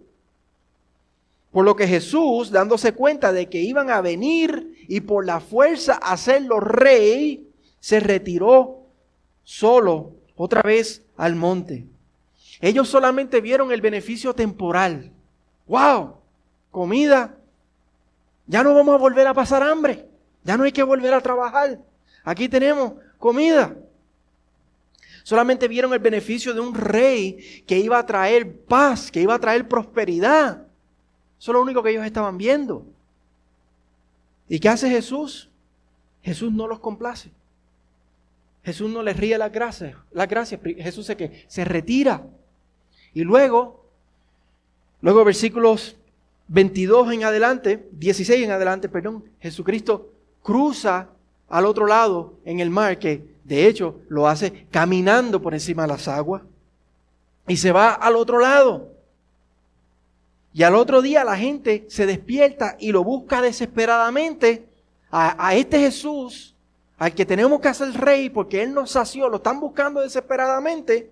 Por 1.52 1.66
lo 1.66 1.76
que 1.76 1.88
Jesús, 1.88 2.52
dándose 2.52 2.94
cuenta 2.94 3.32
de 3.32 3.50
que 3.50 3.62
iban 3.62 3.90
a 3.90 4.02
venir 4.02 4.86
y 4.88 5.02
por 5.02 5.26
la 5.26 5.40
fuerza 5.40 5.96
hacerlo 5.96 6.60
rey, 6.60 7.50
se 7.80 8.00
retiró 8.00 8.86
solo 9.44 10.14
otra 10.36 10.62
vez 10.62 11.06
al 11.18 11.36
monte. 11.36 11.88
Ellos 12.62 12.88
solamente 12.88 13.42
vieron 13.42 13.72
el 13.72 13.82
beneficio 13.82 14.34
temporal. 14.34 15.12
¡Wow! 15.66 16.18
Comida. 16.72 17.36
Ya 18.46 18.64
no 18.64 18.74
vamos 18.74 18.96
a 18.96 18.98
volver 18.98 19.26
a 19.28 19.34
pasar 19.34 19.64
hambre. 19.64 20.08
Ya 20.44 20.56
no 20.58 20.64
hay 20.64 20.72
que 20.72 20.84
volver 20.84 21.14
a 21.14 21.22
trabajar. 21.22 21.80
Aquí 22.24 22.48
tenemos 22.48 22.94
comida. 23.18 23.76
Solamente 25.24 25.68
vieron 25.68 25.94
el 25.94 26.00
beneficio 26.00 26.54
de 26.54 26.60
un 26.60 26.74
rey 26.74 27.64
que 27.66 27.78
iba 27.78 27.98
a 27.98 28.06
traer 28.06 28.66
paz, 28.66 29.12
que 29.12 29.22
iba 29.22 29.36
a 29.36 29.40
traer 29.40 29.68
prosperidad. 29.68 30.69
Eso 31.40 31.52
es 31.52 31.54
lo 31.54 31.62
único 31.62 31.82
que 31.82 31.92
ellos 31.92 32.06
estaban 32.06 32.38
viendo. 32.38 32.86
¿Y 34.48 34.60
qué 34.60 34.70
hace 34.70 34.90
Jesús? 34.90 35.50
Jesús 36.22 36.52
no 36.52 36.68
los 36.68 36.80
complace. 36.80 37.32
Jesús 38.64 38.90
no 38.90 39.02
les 39.02 39.16
ríe 39.16 39.38
las 39.38 39.52
gracias. 39.52 39.96
Las 40.12 40.28
gracias. 40.28 40.60
Jesús 40.62 41.06
se, 41.06 41.16
que 41.16 41.46
se 41.48 41.64
retira. 41.64 42.26
Y 43.14 43.24
luego, 43.24 43.86
luego 45.02 45.24
versículos 45.24 45.96
22 46.50 47.14
en 47.14 47.24
adelante, 47.24 47.88
16 47.94 48.44
en 48.44 48.52
adelante, 48.52 48.90
perdón, 48.90 49.24
Jesucristo 49.40 50.12
cruza 50.44 51.10
al 51.48 51.66
otro 51.66 51.86
lado 51.86 52.34
en 52.44 52.60
el 52.60 52.70
mar 52.70 53.00
que 53.00 53.30
de 53.50 53.66
hecho, 53.66 53.96
lo 54.10 54.28
hace 54.28 54.68
caminando 54.70 55.42
por 55.42 55.56
encima 55.56 55.82
de 55.82 55.88
las 55.88 56.08
aguas 56.08 56.44
y 57.48 57.58
se 57.58 57.72
va 57.72 57.94
al 57.94 58.16
otro 58.16 58.38
lado. 58.38 58.92
Y 60.54 60.64
al 60.64 60.76
otro 60.76 61.02
día 61.02 61.24
la 61.24 61.38
gente 61.38 61.86
se 61.90 62.06
despierta 62.06 62.76
y 62.80 62.92
lo 62.92 63.04
busca 63.04 63.42
desesperadamente 63.42 64.68
a, 65.12 65.56
este 65.56 65.80
Jesús, 65.80 66.56
al 66.98 67.14
que 67.14 67.26
tenemos 67.26 67.60
que 67.60 67.68
hacer 67.68 67.92
rey 67.94 68.30
porque 68.30 68.62
Él 68.62 68.74
nos 68.74 68.92
sació, 68.92 69.30
lo 69.30 69.38
están 69.38 69.60
buscando 69.60 70.02
desesperadamente. 70.02 71.12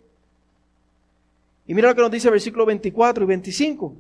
Y 1.66 1.74
mira 1.74 1.90
lo 1.90 1.96
que 1.96 2.02
nos 2.02 2.12
dice 2.12 2.28
el 2.28 2.34
versículo 2.34 2.66
24 2.66 3.24
y 3.24 3.28
25. 3.28 3.96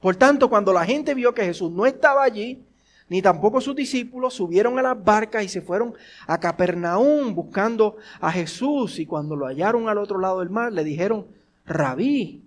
Por 0.00 0.16
tanto, 0.16 0.48
cuando 0.50 0.72
la 0.72 0.84
gente 0.84 1.14
vio 1.14 1.32
que 1.32 1.44
Jesús 1.44 1.70
no 1.70 1.86
estaba 1.86 2.24
allí, 2.24 2.64
ni 3.08 3.22
tampoco 3.22 3.60
sus 3.60 3.76
discípulos 3.76 4.34
subieron 4.34 4.78
a 4.78 4.82
las 4.82 5.04
barcas 5.04 5.44
y 5.44 5.48
se 5.48 5.60
fueron 5.60 5.94
a 6.26 6.40
Capernaum 6.40 7.34
buscando 7.34 7.96
a 8.20 8.32
Jesús. 8.32 8.98
Y 8.98 9.06
cuando 9.06 9.36
lo 9.36 9.46
hallaron 9.46 9.88
al 9.88 9.98
otro 9.98 10.18
lado 10.18 10.40
del 10.40 10.50
mar, 10.50 10.72
le 10.72 10.82
dijeron, 10.82 11.26
rabí, 11.64 12.42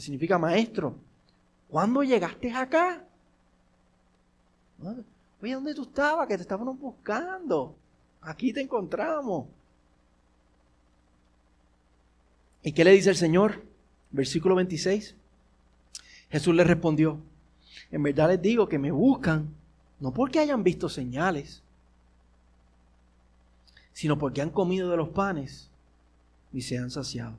significa 0.00 0.38
maestro, 0.38 0.96
¿cuándo 1.68 2.02
llegaste 2.02 2.52
acá? 2.52 3.04
Oye, 5.40 5.54
¿dónde 5.54 5.74
tú 5.74 5.82
estabas? 5.82 6.26
Que 6.28 6.36
te 6.36 6.42
estábamos 6.42 6.78
buscando. 6.78 7.76
Aquí 8.20 8.52
te 8.52 8.60
encontramos. 8.60 9.46
¿Y 12.62 12.72
qué 12.72 12.84
le 12.84 12.92
dice 12.92 13.10
el 13.10 13.16
Señor? 13.16 13.62
Versículo 14.10 14.54
26. 14.56 15.14
Jesús 16.30 16.54
le 16.54 16.64
respondió, 16.64 17.18
en 17.90 18.02
verdad 18.02 18.28
les 18.28 18.42
digo 18.42 18.68
que 18.68 18.78
me 18.78 18.90
buscan, 18.90 19.48
no 20.00 20.12
porque 20.12 20.38
hayan 20.38 20.62
visto 20.62 20.88
señales, 20.88 21.62
sino 23.92 24.18
porque 24.18 24.42
han 24.42 24.50
comido 24.50 24.90
de 24.90 24.96
los 24.96 25.08
panes 25.08 25.70
y 26.52 26.62
se 26.62 26.78
han 26.78 26.90
saciado. 26.90 27.36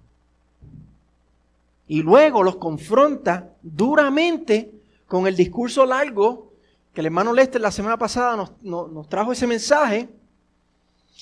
Y 1.89 2.03
luego 2.03 2.43
los 2.43 2.57
confronta 2.57 3.55
duramente 3.63 4.71
con 5.07 5.25
el 5.25 5.35
discurso 5.35 5.87
largo 5.87 6.53
que 6.93 7.01
el 7.01 7.07
hermano 7.07 7.33
Lester 7.33 7.59
la 7.59 7.71
semana 7.71 7.97
pasada 7.97 8.47
nos, 8.61 9.09
trajo 9.09 9.31
ese 9.31 9.47
mensaje, 9.47 10.07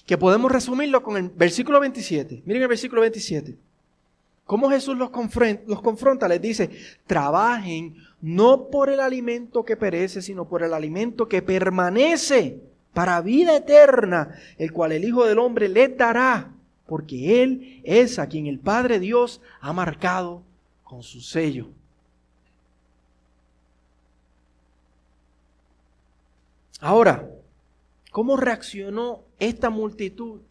que 0.06 0.18
podemos 0.18 0.52
resumirlo 0.52 1.02
con 1.02 1.16
el 1.16 1.30
versículo 1.30 1.80
27. 1.80 2.44
Miren 2.46 2.64
el 2.64 2.68
versículo 2.68 3.00
27. 3.00 3.58
¿Cómo 4.44 4.70
Jesús 4.70 4.98
los 4.98 5.10
confronta? 5.10 5.64
los 5.68 5.82
confronta? 5.82 6.28
Les 6.28 6.42
dice, 6.42 6.70
trabajen 7.08 7.96
no 8.22 8.68
por 8.68 8.90
el 8.90 9.00
alimento 9.00 9.64
que 9.64 9.78
perece, 9.78 10.22
sino 10.22 10.50
por 10.50 10.64
el 10.64 10.74
alimento 10.74 11.30
que 11.30 11.42
permanece 11.42 12.60
para 12.94 13.22
vida 13.22 13.56
eterna, 13.56 14.36
el 14.58 14.74
cual 14.74 14.92
el 14.92 15.06
Hijo 15.06 15.26
del 15.26 15.40
Hombre 15.40 15.70
les 15.70 15.96
dará, 15.98 16.52
porque 16.88 17.42
Él 17.42 17.82
es 17.86 18.20
a 18.20 18.28
quien 18.28 18.48
el 18.48 18.60
Padre 18.60 19.00
Dios 19.00 19.40
ha 19.62 19.72
marcado 19.72 20.44
con 20.88 21.04
su 21.04 21.20
sello. 21.20 21.68
Ahora, 26.80 27.30
¿cómo 28.12 28.38
reaccionó 28.38 29.24
esta 29.40 29.70
multitud 29.70 30.42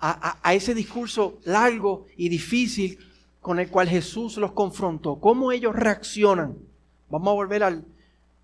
a, 0.00 0.38
a, 0.42 0.54
ese 0.54 0.74
discurso 0.74 1.38
largo 1.44 2.06
y 2.16 2.28
difícil 2.28 2.98
con 3.40 3.60
el 3.60 3.68
cual 3.68 3.88
Jesús 3.88 4.36
los 4.38 4.52
confrontó? 4.52 5.20
¿Cómo 5.20 5.52
ellos 5.52 5.76
reaccionan? 5.76 6.56
Vamos 7.10 7.28
a 7.28 7.34
volver 7.34 7.62
al 7.62 7.84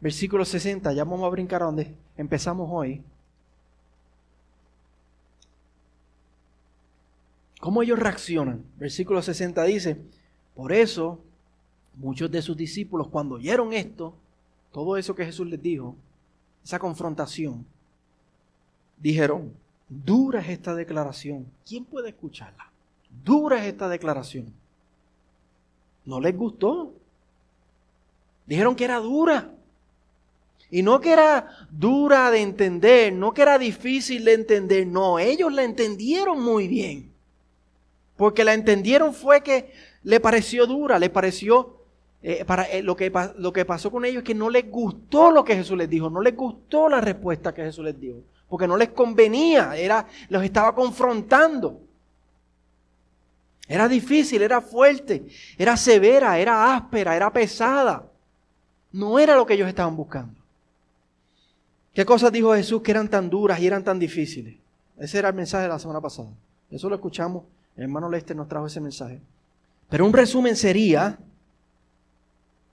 versículo 0.00 0.44
60, 0.44 0.92
ya 0.92 1.04
vamos 1.04 1.24
a 1.24 1.30
brincar 1.30 1.62
a 1.62 1.66
donde 1.66 1.96
empezamos 2.16 2.68
hoy. 2.70 3.02
¿Cómo 7.58 7.82
ellos 7.82 7.98
reaccionan? 7.98 8.62
Versículo 8.76 9.22
60 9.22 9.64
dice, 9.64 10.04
por 10.54 10.72
eso 10.72 11.20
muchos 11.96 12.30
de 12.30 12.42
sus 12.42 12.56
discípulos 12.56 13.08
cuando 13.08 13.36
oyeron 13.36 13.72
esto, 13.72 14.14
todo 14.72 14.96
eso 14.96 15.14
que 15.14 15.24
Jesús 15.24 15.46
les 15.46 15.62
dijo, 15.62 15.94
esa 16.64 16.78
confrontación, 16.78 17.64
dijeron, 18.98 19.52
dura 19.88 20.40
es 20.40 20.48
esta 20.48 20.74
declaración. 20.74 21.46
¿Quién 21.66 21.84
puede 21.84 22.08
escucharla? 22.10 22.70
Dura 23.24 23.60
es 23.60 23.72
esta 23.72 23.88
declaración. 23.88 24.52
No 26.04 26.20
les 26.20 26.36
gustó. 26.36 26.92
Dijeron 28.46 28.74
que 28.74 28.84
era 28.84 28.98
dura. 28.98 29.50
Y 30.70 30.82
no 30.82 31.00
que 31.00 31.12
era 31.12 31.68
dura 31.70 32.30
de 32.30 32.40
entender, 32.40 33.12
no 33.12 33.32
que 33.32 33.42
era 33.42 33.58
difícil 33.58 34.24
de 34.24 34.32
entender, 34.32 34.86
no, 34.86 35.20
ellos 35.20 35.52
la 35.52 35.62
entendieron 35.62 36.42
muy 36.42 36.66
bien. 36.66 37.12
Porque 38.16 38.42
la 38.42 38.54
entendieron 38.54 39.14
fue 39.14 39.42
que 39.42 39.72
le 40.04 40.20
pareció 40.20 40.66
dura, 40.66 40.98
le 40.98 41.10
pareció, 41.10 41.80
eh, 42.22 42.44
para, 42.44 42.64
eh, 42.64 42.82
lo, 42.82 42.94
que, 42.96 43.12
lo 43.38 43.52
que 43.52 43.64
pasó 43.64 43.90
con 43.90 44.04
ellos 44.04 44.18
es 44.18 44.24
que 44.24 44.34
no 44.34 44.48
les 44.48 44.70
gustó 44.70 45.30
lo 45.30 45.44
que 45.44 45.56
Jesús 45.56 45.76
les 45.76 45.88
dijo, 45.88 46.08
no 46.08 46.20
les 46.20 46.36
gustó 46.36 46.88
la 46.88 47.00
respuesta 47.00 47.52
que 47.52 47.62
Jesús 47.62 47.84
les 47.84 47.98
dio, 47.98 48.16
porque 48.48 48.68
no 48.68 48.76
les 48.76 48.90
convenía, 48.90 49.76
era, 49.76 50.06
los 50.28 50.42
estaba 50.44 50.74
confrontando. 50.74 51.80
Era 53.66 53.88
difícil, 53.88 54.42
era 54.42 54.60
fuerte, 54.60 55.24
era 55.56 55.76
severa, 55.76 56.38
era 56.38 56.74
áspera, 56.74 57.16
era 57.16 57.32
pesada. 57.32 58.04
No 58.92 59.18
era 59.18 59.36
lo 59.36 59.46
que 59.46 59.54
ellos 59.54 59.68
estaban 59.68 59.96
buscando. 59.96 60.38
¿Qué 61.94 62.04
cosas 62.04 62.30
dijo 62.30 62.54
Jesús 62.54 62.82
que 62.82 62.90
eran 62.90 63.08
tan 63.08 63.30
duras 63.30 63.58
y 63.60 63.66
eran 63.66 63.82
tan 63.82 63.98
difíciles? 63.98 64.56
Ese 64.98 65.18
era 65.18 65.30
el 65.30 65.34
mensaje 65.34 65.62
de 65.62 65.70
la 65.70 65.78
semana 65.78 66.00
pasada. 66.00 66.28
Eso 66.70 66.88
lo 66.88 66.96
escuchamos. 66.96 67.44
El 67.76 67.84
hermano 67.84 68.10
Lester 68.10 68.36
nos 68.36 68.48
trajo 68.48 68.66
ese 68.66 68.80
mensaje. 68.80 69.20
Pero 69.88 70.06
un 70.06 70.12
resumen 70.12 70.56
sería 70.56 71.18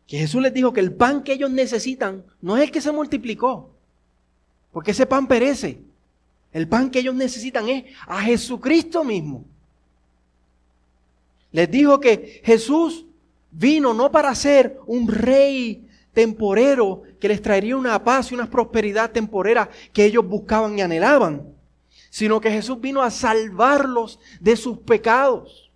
que 0.07 0.17
Jesús 0.17 0.41
les 0.41 0.53
dijo 0.53 0.73
que 0.73 0.81
el 0.81 0.93
pan 0.93 1.23
que 1.23 1.33
ellos 1.33 1.51
necesitan 1.51 2.23
no 2.41 2.57
es 2.57 2.63
el 2.63 2.71
que 2.71 2.81
se 2.81 2.91
multiplicó. 2.91 3.71
Porque 4.71 4.91
ese 4.91 5.05
pan 5.05 5.27
perece. 5.27 5.81
El 6.51 6.67
pan 6.67 6.89
que 6.89 6.99
ellos 6.99 7.15
necesitan 7.15 7.69
es 7.69 7.85
a 8.07 8.21
Jesucristo 8.21 9.03
mismo. 9.03 9.45
Les 11.51 11.69
dijo 11.69 11.99
que 11.99 12.41
Jesús 12.43 13.05
vino 13.51 13.93
no 13.93 14.11
para 14.11 14.33
ser 14.35 14.79
un 14.85 15.07
rey 15.07 15.87
temporero 16.13 17.03
que 17.19 17.27
les 17.27 17.41
traería 17.41 17.75
una 17.75 18.03
paz 18.03 18.31
y 18.31 18.35
una 18.35 18.49
prosperidad 18.49 19.11
temporera 19.11 19.69
que 19.93 20.05
ellos 20.05 20.27
buscaban 20.27 20.77
y 20.77 20.81
anhelaban, 20.81 21.53
sino 22.09 22.41
que 22.41 22.51
Jesús 22.51 22.79
vino 22.79 23.01
a 23.01 23.11
salvarlos 23.11 24.19
de 24.39 24.55
sus 24.55 24.77
pecados. 24.79 25.70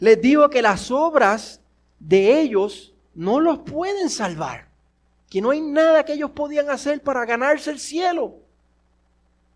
Les 0.00 0.20
digo 0.20 0.48
que 0.48 0.62
las 0.62 0.90
obras 0.90 1.60
de 1.98 2.40
ellos 2.40 2.94
no 3.14 3.38
los 3.38 3.58
pueden 3.60 4.08
salvar, 4.08 4.68
que 5.28 5.42
no 5.42 5.50
hay 5.50 5.60
nada 5.60 6.04
que 6.04 6.14
ellos 6.14 6.30
podían 6.30 6.70
hacer 6.70 7.02
para 7.02 7.24
ganarse 7.26 7.70
el 7.70 7.78
cielo, 7.78 8.38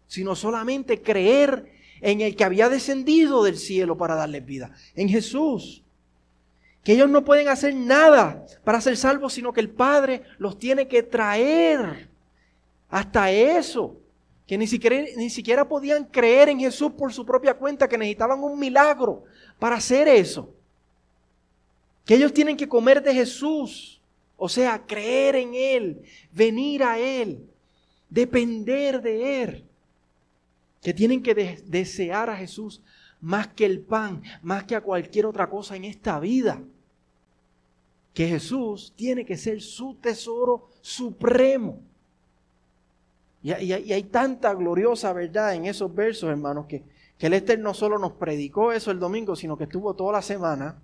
sino 0.07 0.37
solamente 0.37 1.01
creer 1.01 1.73
en 2.03 2.21
el 2.21 2.37
que 2.37 2.45
había 2.45 2.69
descendido 2.69 3.43
del 3.43 3.57
cielo 3.57 3.97
para 3.97 4.15
darles 4.15 4.45
vida, 4.45 4.71
en 4.95 5.09
Jesús. 5.09 5.83
Que 6.83 6.93
ellos 6.93 7.09
no 7.09 7.25
pueden 7.25 7.49
hacer 7.49 7.75
nada 7.75 8.45
para 8.63 8.83
ser 8.83 8.99
salvos, 8.99 9.33
sino 9.33 9.55
que 9.55 9.61
el 9.63 9.71
Padre 9.71 10.23
los 10.37 10.59
tiene 10.59 10.87
que 10.87 11.03
traer. 11.03 12.11
Hasta 12.91 13.31
eso, 13.31 13.97
que 14.47 14.59
ni 14.59 14.67
siquiera, 14.67 15.03
ni 15.17 15.31
siquiera 15.31 15.67
podían 15.67 16.05
creer 16.05 16.51
en 16.51 16.61
Jesús 16.61 16.93
por 16.93 17.11
su 17.11 17.25
propia 17.25 17.55
cuenta, 17.55 17.89
que 17.89 17.97
necesitaban 17.97 18.45
un 18.45 18.59
milagro 18.59 19.25
para 19.59 19.77
hacer 19.77 20.09
eso. 20.09 20.53
Que 22.05 22.15
ellos 22.15 22.33
tienen 22.33 22.57
que 22.57 22.69
comer 22.69 23.03
de 23.03 23.15
Jesús, 23.15 24.01
o 24.37 24.49
sea, 24.49 24.85
creer 24.87 25.37
en 25.37 25.55
Él, 25.55 26.03
venir 26.33 26.83
a 26.83 26.99
Él, 26.99 27.49
depender 28.11 29.01
de 29.01 29.43
Él. 29.43 29.65
Que 30.83 30.93
tienen 30.93 31.23
que 31.23 31.35
desear 31.67 32.29
a 32.29 32.37
Jesús 32.37 32.83
más 33.21 33.49
que 33.49 33.65
el 33.65 33.81
pan, 33.81 34.23
más 34.43 34.65
que 34.65 34.75
a 34.75 34.83
cualquier 34.83 35.27
otra 35.27 35.49
cosa 35.49 35.77
en 35.77 35.85
esta 35.85 36.21
vida 36.21 36.61
que 38.15 38.29
Jesús 38.29 38.93
tiene 38.97 39.27
que 39.27 39.37
ser 39.37 39.61
su 39.61 39.97
tesoro 39.97 40.69
supremo. 40.81 41.81
Y, 43.43 43.51
hay 43.53 44.03
tanta 44.05 44.55
gloriosa 44.55 45.13
verdad 45.13 45.55
en 45.55 45.67
esos 45.67 45.93
versos, 45.93 46.31
hermanos, 46.31 46.67
que, 46.67 46.83
que 47.25 47.29
el 47.29 47.33
Esther 47.33 47.59
no 47.59 47.73
solo 47.73 47.99
nos 47.99 48.13
predicó 48.13 48.71
eso 48.71 48.91
el 48.91 48.99
domingo, 48.99 49.35
sino 49.35 49.57
que 49.57 49.65
estuvo 49.65 49.95
toda 49.95 50.13
la 50.13 50.21
semana 50.21 50.77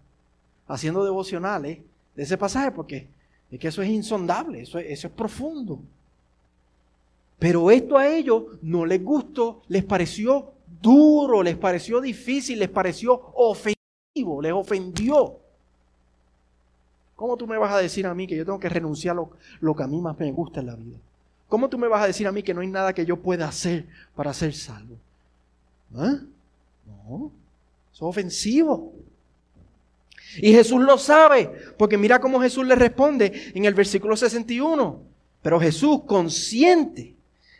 haciendo 0.68 1.04
devocionales 1.04 1.80
de 2.16 2.22
ese 2.22 2.38
pasaje, 2.38 2.70
porque 2.70 3.08
es 3.50 3.60
que 3.60 3.68
eso 3.68 3.82
es 3.82 3.90
insondable, 3.90 4.62
eso, 4.62 4.78
eso 4.78 5.08
es 5.08 5.12
profundo. 5.12 5.80
Pero 7.38 7.70
esto 7.70 7.98
a 7.98 8.08
ellos 8.08 8.44
no 8.62 8.86
les 8.86 9.04
gustó, 9.04 9.60
les 9.68 9.84
pareció 9.84 10.54
duro, 10.80 11.42
les 11.42 11.58
pareció 11.58 12.00
difícil, 12.00 12.58
les 12.58 12.70
pareció 12.70 13.20
ofensivo, 13.34 14.40
les 14.40 14.54
ofendió. 14.54 15.36
¿Cómo 17.16 17.36
tú 17.36 17.46
me 17.46 17.58
vas 17.58 17.74
a 17.74 17.80
decir 17.80 18.06
a 18.06 18.14
mí 18.14 18.26
que 18.26 18.36
yo 18.38 18.46
tengo 18.46 18.58
que 18.58 18.70
renunciar 18.70 19.14
a 19.14 19.28
lo, 19.60 19.76
que 19.76 19.82
a 19.82 19.86
mí 19.86 20.00
más 20.00 20.18
me 20.18 20.32
gusta 20.32 20.60
en 20.60 20.66
la 20.68 20.74
vida? 20.74 20.96
¿Cómo 21.50 21.68
tú 21.68 21.76
me 21.76 21.86
vas 21.86 22.02
a 22.02 22.06
decir 22.06 22.26
a 22.26 22.32
mí 22.32 22.42
que 22.42 22.54
no 22.54 22.62
hay 22.62 22.68
nada 22.68 22.94
que 22.94 23.04
yo 23.04 23.18
pueda 23.18 23.46
hacer 23.46 23.86
para 24.16 24.32
ser 24.32 24.54
salvo? 24.54 24.96
¿Ah? 25.94 26.18
No, 26.86 27.32
es 27.92 28.02
ofensivo. 28.02 28.92
Y 30.36 30.52
Jesús 30.52 30.80
lo 30.80 30.96
sabe, 30.96 31.50
porque 31.76 31.98
mira 31.98 32.20
cómo 32.20 32.40
Jesús 32.40 32.64
le 32.64 32.76
responde 32.76 33.52
en 33.54 33.64
el 33.64 33.74
versículo 33.74 34.16
61. 34.16 35.02
Pero 35.42 35.58
Jesús, 35.58 36.02
consciente 36.06 37.14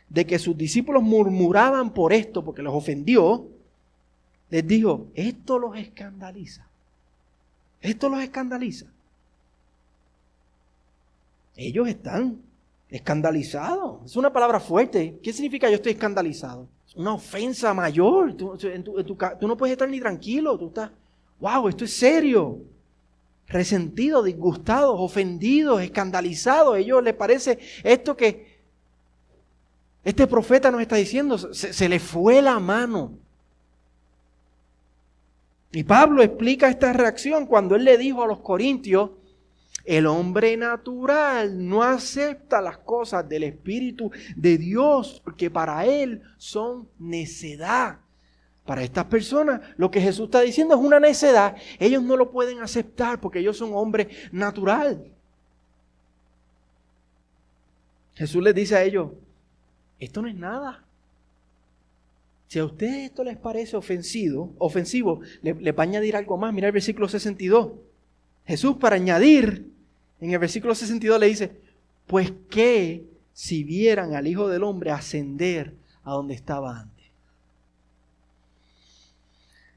de 0.09 0.27
que 0.27 0.39
sus 0.39 0.57
discípulos 0.57 1.03
murmuraban 1.03 1.93
por 1.93 2.13
esto, 2.13 2.45
porque 2.45 2.63
los 2.63 2.75
ofendió, 2.75 3.49
les 4.51 4.67
dijo, 4.67 5.09
esto 5.15 5.59
los 5.59 5.77
escandaliza. 5.77 6.67
Esto 7.81 8.09
los 8.09 8.21
escandaliza. 8.21 8.87
Ellos 11.57 11.89
están 11.89 12.41
escandalizados. 12.91 14.05
Es 14.05 14.17
una 14.17 14.33
palabra 14.33 14.61
fuerte. 14.61 15.19
¿Qué 15.23 15.33
significa 15.33 15.69
yo 15.69 15.77
estoy 15.77 15.93
escandalizado? 15.93 16.69
Una 16.97 17.15
ofensa 17.15 17.73
mayor. 17.73 18.35
Tú, 18.35 18.57
no 19.43 19.57
puedes 19.57 19.73
estar 19.73 19.89
ni 19.89 20.01
tranquilo. 20.01 20.59
Tú 20.59 20.69
estás, 20.69 20.91
wow, 21.39 21.69
esto 21.69 21.85
es 21.85 21.93
serio. 21.93 22.59
resentidos, 23.47 24.25
disgustados, 24.25 24.95
ofendidos, 24.99 25.83
escandalizados. 25.83 26.75
A 26.75 26.79
ellos 26.79 27.03
les 27.03 27.15
parece 27.15 27.59
esto 27.83 28.17
que 28.17 28.61
este 30.05 30.27
profeta 30.27 30.71
nos 30.71 30.81
está 30.81 30.97
diciendo, 30.97 31.37
se, 31.37 31.73
se, 31.73 31.89
le 31.89 31.99
fue 31.99 32.41
la 32.41 32.59
mano. 32.59 33.13
Y 35.73 35.85
Pablo 35.85 36.23
explica 36.23 36.69
esta 36.69 36.93
reacción 36.93 37.47
cuando 37.47 37.77
él 37.77 37.85
le 37.85 37.99
dijo 37.99 38.23
a 38.23 38.27
los 38.27 38.41
corintios, 38.41 39.11
el 39.85 40.07
hombre 40.07 40.57
natural 40.57 41.69
no 41.69 41.83
acepta 41.83 42.61
las 42.61 42.79
cosas 42.79 43.29
del 43.29 43.45
Espíritu 43.45 44.11
de 44.37 44.59
Dios 44.59 45.21
porque 45.25 45.51
para 45.51 45.87
él 45.87 46.23
son 46.37 46.89
necedad. 46.99 47.99
Para 48.65 48.83
estas 48.83 49.07
personas 49.07 49.61
lo 49.77 49.91
que 49.91 50.01
Jesús 50.01 50.27
está 50.27 50.43
diciendo 50.43 50.75
es 50.75 50.81
una 50.81 51.01
necedad. 51.01 51.57
Ellos 51.79 52.03
no 52.03 52.17
lo 52.17 52.31
pueden 52.31 52.61
aceptar 52.61 53.21
porque 53.21 53.41
ellos 53.41 53.57
son 53.57 53.71
hombres 53.75 54.09
natural. 54.33 55.05
Jesús 58.15 58.43
les 58.43 58.55
dice 58.55 58.77
a 58.77 58.83
ellos, 58.83 59.11
esto 59.99 60.21
no 60.21 60.29
es 60.29 60.35
nada. 60.35 60.85
Si 62.49 62.59
a 62.59 62.65
ustedes 62.65 63.11
esto 63.11 63.25
les 63.25 63.37
parece 63.37 63.77
ofensivo, 63.77 64.53
ofensivo, 64.59 65.21
le, 65.41 65.55
le 65.55 65.73
va 65.73 65.85
a 65.85 65.87
añadir 65.87 66.17
algo 66.17 66.37
más. 66.37 66.53
Mira 66.53 66.67
el 66.67 66.73
versículo 66.73 67.09
62. 67.09 67.71
Jesús 68.47 68.77
para 68.77 68.97
añadir, 68.97 69.71
en 70.21 70.33
el 70.33 70.39
versículo 70.39 70.75
62 70.75 71.21
le 71.21 71.27
dice, 71.27 71.61
pues 72.07 72.33
qué 72.51 73.05
si 73.33 73.65
vieran 73.65 74.15
al 74.15 74.27
Hijo 74.27 74.49
del 74.49 74.65
Hombre 74.65 74.91
ascender 74.91 75.75
a 76.03 76.13
donde 76.13 76.35
estaba 76.35 76.79
antes. 76.79 77.07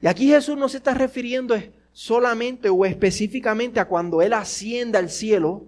Y 0.00 0.06
aquí 0.06 0.28
Jesús 0.28 0.56
no 0.58 0.68
se 0.68 0.78
está 0.78 0.92
refiriendo 0.92 1.56
solamente 1.92 2.68
o 2.68 2.84
específicamente 2.84 3.80
a 3.80 3.86
cuando 3.86 4.20
Él 4.20 4.34
ascienda 4.34 4.98
al 4.98 5.08
cielo. 5.08 5.64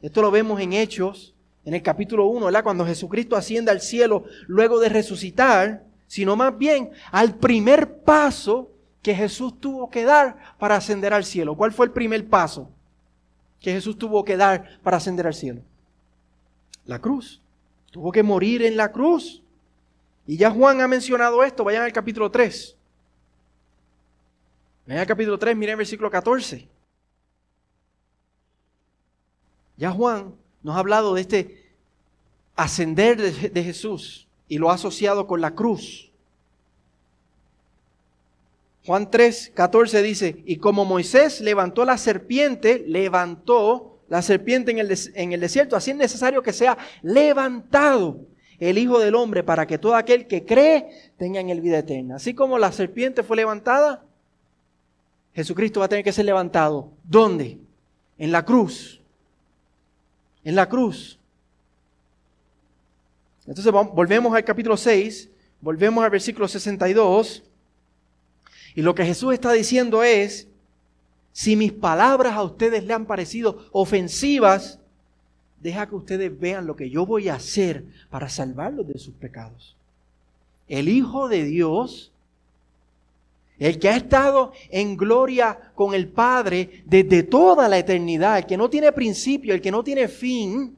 Esto 0.00 0.22
lo 0.22 0.30
vemos 0.30 0.60
en 0.60 0.74
Hechos, 0.74 1.34
en 1.64 1.74
el 1.74 1.82
capítulo 1.82 2.26
1, 2.26 2.46
¿verdad? 2.46 2.62
Cuando 2.62 2.86
Jesucristo 2.86 3.34
asciende 3.34 3.70
al 3.70 3.80
cielo 3.80 4.24
luego 4.46 4.78
de 4.78 4.90
resucitar, 4.90 5.84
sino 6.06 6.36
más 6.36 6.56
bien 6.56 6.90
al 7.10 7.36
primer 7.36 8.02
paso 8.02 8.70
que 9.02 9.14
Jesús 9.14 9.58
tuvo 9.58 9.90
que 9.90 10.04
dar 10.04 10.56
para 10.58 10.76
ascender 10.76 11.12
al 11.14 11.24
cielo. 11.24 11.56
¿Cuál 11.56 11.72
fue 11.72 11.86
el 11.86 11.92
primer 11.92 12.28
paso 12.28 12.70
que 13.60 13.72
Jesús 13.72 13.96
tuvo 13.98 14.24
que 14.24 14.36
dar 14.36 14.80
para 14.82 14.98
ascender 14.98 15.26
al 15.26 15.34
cielo? 15.34 15.62
La 16.84 16.98
cruz. 16.98 17.40
Tuvo 17.90 18.12
que 18.12 18.22
morir 18.22 18.62
en 18.62 18.76
la 18.76 18.92
cruz. 18.92 19.42
Y 20.26 20.36
ya 20.36 20.50
Juan 20.50 20.80
ha 20.80 20.88
mencionado 20.88 21.42
esto. 21.42 21.64
Vayan 21.64 21.82
al 21.82 21.92
capítulo 21.92 22.30
3. 22.30 22.76
Vayan 24.86 25.00
al 25.00 25.06
capítulo 25.06 25.38
3, 25.38 25.56
miren 25.56 25.72
el 25.72 25.78
versículo 25.78 26.10
14. 26.10 26.68
Ya 29.76 29.90
Juan 29.90 30.34
nos 30.62 30.76
ha 30.76 30.80
hablado 30.80 31.14
de 31.14 31.22
este 31.22 31.72
ascender 32.54 33.20
de, 33.20 33.48
de 33.48 33.64
Jesús 33.64 34.28
y 34.46 34.58
lo 34.58 34.70
ha 34.70 34.74
asociado 34.74 35.26
con 35.26 35.40
la 35.40 35.54
cruz. 35.54 36.09
Juan 38.86 39.10
3, 39.10 39.52
14 39.54 40.02
dice, 40.02 40.42
y 40.46 40.56
como 40.56 40.84
Moisés 40.84 41.40
levantó 41.40 41.84
la 41.84 41.98
serpiente, 41.98 42.82
levantó 42.86 44.00
la 44.08 44.22
serpiente 44.22 44.70
en 44.70 44.78
el, 44.78 44.98
en 45.14 45.32
el 45.32 45.40
desierto, 45.40 45.76
así 45.76 45.90
es 45.90 45.96
necesario 45.96 46.42
que 46.42 46.52
sea 46.52 46.78
levantado 47.02 48.26
el 48.58 48.78
Hijo 48.78 48.98
del 48.98 49.14
Hombre 49.14 49.42
para 49.42 49.66
que 49.66 49.78
todo 49.78 49.94
aquel 49.96 50.26
que 50.26 50.44
cree 50.44 51.12
tenga 51.16 51.40
en 51.40 51.50
el 51.50 51.60
vida 51.60 51.78
eterna. 51.78 52.16
Así 52.16 52.34
como 52.34 52.58
la 52.58 52.72
serpiente 52.72 53.22
fue 53.22 53.36
levantada, 53.36 54.04
Jesucristo 55.34 55.80
va 55.80 55.86
a 55.86 55.88
tener 55.88 56.04
que 56.04 56.12
ser 56.12 56.26
levantado. 56.26 56.90
¿Dónde? 57.04 57.58
En 58.18 58.32
la 58.32 58.44
cruz. 58.44 59.00
En 60.44 60.54
la 60.54 60.68
cruz. 60.68 61.18
Entonces 63.46 63.72
volvemos 63.72 64.34
al 64.34 64.44
capítulo 64.44 64.76
6, 64.76 65.30
volvemos 65.60 66.04
al 66.04 66.10
versículo 66.10 66.46
62. 66.46 67.42
Y 68.80 68.82
lo 68.82 68.94
que 68.94 69.04
Jesús 69.04 69.34
está 69.34 69.52
diciendo 69.52 70.02
es, 70.02 70.48
si 71.32 71.54
mis 71.54 71.70
palabras 71.70 72.32
a 72.32 72.42
ustedes 72.42 72.82
le 72.82 72.94
han 72.94 73.04
parecido 73.04 73.68
ofensivas, 73.72 74.78
deja 75.60 75.86
que 75.86 75.96
ustedes 75.96 76.40
vean 76.40 76.66
lo 76.66 76.76
que 76.76 76.88
yo 76.88 77.04
voy 77.04 77.28
a 77.28 77.34
hacer 77.34 77.84
para 78.08 78.30
salvarlos 78.30 78.88
de 78.88 78.98
sus 78.98 79.12
pecados. 79.12 79.76
El 80.66 80.88
Hijo 80.88 81.28
de 81.28 81.44
Dios, 81.44 82.10
el 83.58 83.78
que 83.78 83.90
ha 83.90 83.96
estado 83.98 84.54
en 84.70 84.96
gloria 84.96 85.72
con 85.74 85.92
el 85.92 86.08
Padre 86.08 86.82
desde 86.86 87.22
toda 87.22 87.68
la 87.68 87.76
eternidad, 87.76 88.38
el 88.38 88.46
que 88.46 88.56
no 88.56 88.70
tiene 88.70 88.92
principio, 88.92 89.52
el 89.52 89.60
que 89.60 89.70
no 89.70 89.84
tiene 89.84 90.08
fin, 90.08 90.74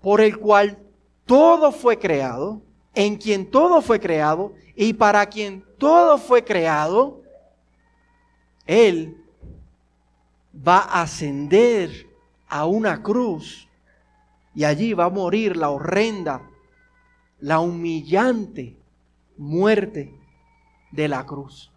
por 0.00 0.20
el 0.20 0.38
cual 0.38 0.78
todo 1.24 1.72
fue 1.72 1.98
creado, 1.98 2.62
en 2.94 3.16
quien 3.16 3.50
todo 3.50 3.82
fue 3.82 3.98
creado 3.98 4.54
y 4.76 4.92
para 4.92 5.24
quien 5.26 5.64
todo 5.78 6.18
fue 6.18 6.44
creado, 6.44 7.22
Él 8.66 9.16
va 10.66 10.78
a 10.80 11.02
ascender 11.02 12.06
a 12.46 12.66
una 12.66 13.02
cruz 13.02 13.68
y 14.54 14.64
allí 14.64 14.92
va 14.92 15.06
a 15.06 15.10
morir 15.10 15.56
la 15.56 15.70
horrenda, 15.70 16.42
la 17.40 17.58
humillante 17.60 18.76
muerte 19.38 20.14
de 20.92 21.08
la 21.08 21.24
cruz. 21.24 21.72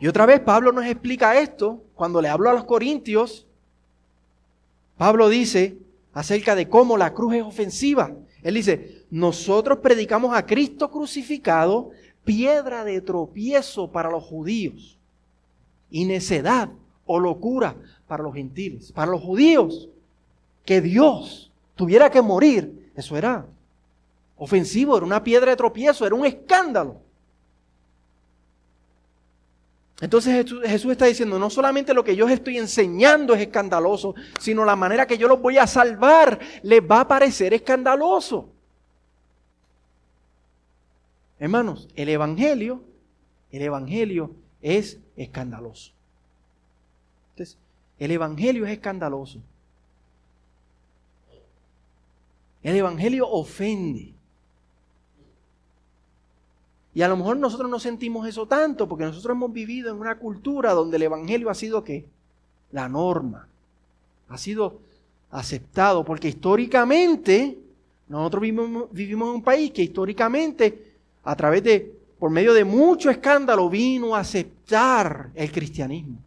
Y 0.00 0.08
otra 0.08 0.26
vez 0.26 0.40
Pablo 0.40 0.72
nos 0.72 0.86
explica 0.86 1.38
esto 1.38 1.84
cuando 1.94 2.20
le 2.20 2.28
habló 2.28 2.50
a 2.50 2.54
los 2.54 2.64
corintios. 2.64 3.46
Pablo 4.96 5.28
dice 5.28 5.78
acerca 6.12 6.54
de 6.54 6.68
cómo 6.68 6.96
la 6.96 7.12
cruz 7.12 7.34
es 7.34 7.42
ofensiva. 7.42 8.12
Él 8.42 8.54
dice, 8.54 8.95
nosotros 9.10 9.78
predicamos 9.78 10.34
a 10.34 10.46
Cristo 10.46 10.90
crucificado, 10.90 11.90
piedra 12.24 12.84
de 12.84 13.00
tropiezo 13.00 13.90
para 13.90 14.10
los 14.10 14.24
judíos 14.24 14.98
y 15.90 16.04
necedad 16.04 16.70
o 17.04 17.20
locura 17.20 17.76
para 18.06 18.22
los 18.22 18.34
gentiles. 18.34 18.92
Para 18.92 19.10
los 19.12 19.22
judíos, 19.22 19.88
que 20.64 20.80
Dios 20.80 21.52
tuviera 21.76 22.10
que 22.10 22.20
morir, 22.20 22.90
eso 22.96 23.16
era 23.16 23.46
ofensivo, 24.36 24.96
era 24.96 25.06
una 25.06 25.22
piedra 25.22 25.50
de 25.50 25.56
tropiezo, 25.56 26.04
era 26.04 26.14
un 26.14 26.26
escándalo. 26.26 27.00
Entonces 30.00 30.52
Jesús 30.64 30.92
está 30.92 31.06
diciendo, 31.06 31.38
no 31.38 31.48
solamente 31.48 31.94
lo 31.94 32.04
que 32.04 32.16
yo 32.16 32.28
estoy 32.28 32.58
enseñando 32.58 33.34
es 33.34 33.40
escandaloso, 33.40 34.14
sino 34.38 34.64
la 34.64 34.76
manera 34.76 35.06
que 35.06 35.16
yo 35.16 35.26
los 35.26 35.40
voy 35.40 35.56
a 35.56 35.66
salvar 35.66 36.38
les 36.62 36.82
va 36.82 37.00
a 37.00 37.08
parecer 37.08 37.54
escandaloso. 37.54 38.55
Hermanos, 41.38 41.88
el 41.94 42.08
Evangelio, 42.08 42.82
el 43.50 43.62
Evangelio 43.62 44.30
es 44.62 44.98
escandaloso. 45.16 45.92
Entonces, 47.30 47.58
el 47.98 48.10
Evangelio 48.10 48.64
es 48.64 48.72
escandaloso. 48.72 49.40
El 52.62 52.76
Evangelio 52.76 53.28
ofende. 53.28 54.14
Y 56.94 57.02
a 57.02 57.08
lo 57.08 57.16
mejor 57.16 57.36
nosotros 57.36 57.70
no 57.70 57.78
sentimos 57.78 58.26
eso 58.26 58.46
tanto 58.46 58.88
porque 58.88 59.04
nosotros 59.04 59.36
hemos 59.36 59.52
vivido 59.52 59.90
en 59.90 60.00
una 60.00 60.18
cultura 60.18 60.72
donde 60.72 60.96
el 60.96 61.02
Evangelio 61.02 61.50
ha 61.50 61.54
sido 61.54 61.84
qué? 61.84 62.06
La 62.72 62.88
norma. 62.88 63.46
Ha 64.28 64.38
sido 64.38 64.80
aceptado 65.30 66.04
porque 66.04 66.28
históricamente 66.28 67.58
nosotros 68.08 68.40
vivimos 68.40 69.28
en 69.28 69.34
un 69.34 69.42
país 69.42 69.70
que 69.72 69.82
históricamente 69.82 70.85
a 71.26 71.36
través 71.36 71.62
de, 71.64 71.92
por 72.18 72.30
medio 72.30 72.54
de 72.54 72.64
mucho 72.64 73.10
escándalo, 73.10 73.68
vino 73.68 74.14
a 74.14 74.20
aceptar 74.20 75.30
el 75.34 75.50
cristianismo. 75.50 76.18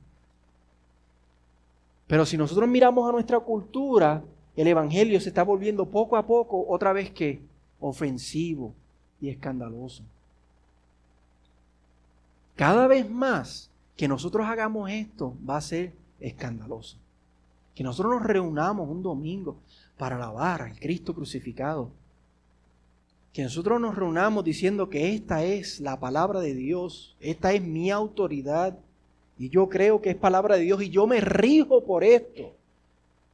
Pero 2.06 2.26
si 2.26 2.38
nosotros 2.38 2.68
miramos 2.68 3.08
a 3.08 3.14
nuestra 3.14 3.40
cultura, 3.40 4.22
el 4.56 4.68
Evangelio 4.68 5.22
se 5.22 5.30
está 5.30 5.44
volviendo 5.44 5.86
poco 5.86 6.18
a 6.18 6.28
poco 6.28 6.66
otra 6.68 6.92
vez 6.92 7.12
que 7.12 7.42
ofensivo 7.80 8.74
y 9.22 9.30
escandaloso. 9.30 10.04
Cada 12.58 12.88
vez 12.88 13.10
más 13.10 13.72
que 13.96 14.10
nosotros 14.10 14.46
hagamos 14.48 14.90
esto 14.92 15.34
va 15.50 15.56
a 15.56 15.62
ser 15.62 15.94
escandaloso. 16.20 16.98
Que 17.74 17.86
nosotros 17.86 18.16
nos 18.16 18.24
reunamos 18.24 18.90
un 18.90 19.02
domingo 19.02 19.56
para 19.98 20.18
alabar 20.18 20.64
al 20.64 20.78
Cristo 20.78 21.16
crucificado. 21.16 21.90
Que 23.34 23.44
nosotros 23.44 23.80
nos 23.80 23.96
reunamos 23.96 24.44
diciendo 24.44 24.90
que 24.90 25.14
esta 25.14 25.44
es 25.44 25.80
la 25.80 26.00
palabra 26.00 26.40
de 26.40 26.56
Dios, 26.56 27.16
esta 27.20 27.54
es 27.54 27.62
mi 27.62 27.92
autoridad 27.92 28.78
y 29.38 29.50
yo 29.50 29.70
creo 29.70 30.02
que 30.02 30.10
es 30.10 30.16
palabra 30.16 30.56
de 30.56 30.64
Dios 30.64 30.82
y 30.82 30.90
yo 30.90 31.08
me 31.08 31.22
rijo 31.22 31.84
por 31.86 32.04
esto 32.04 32.54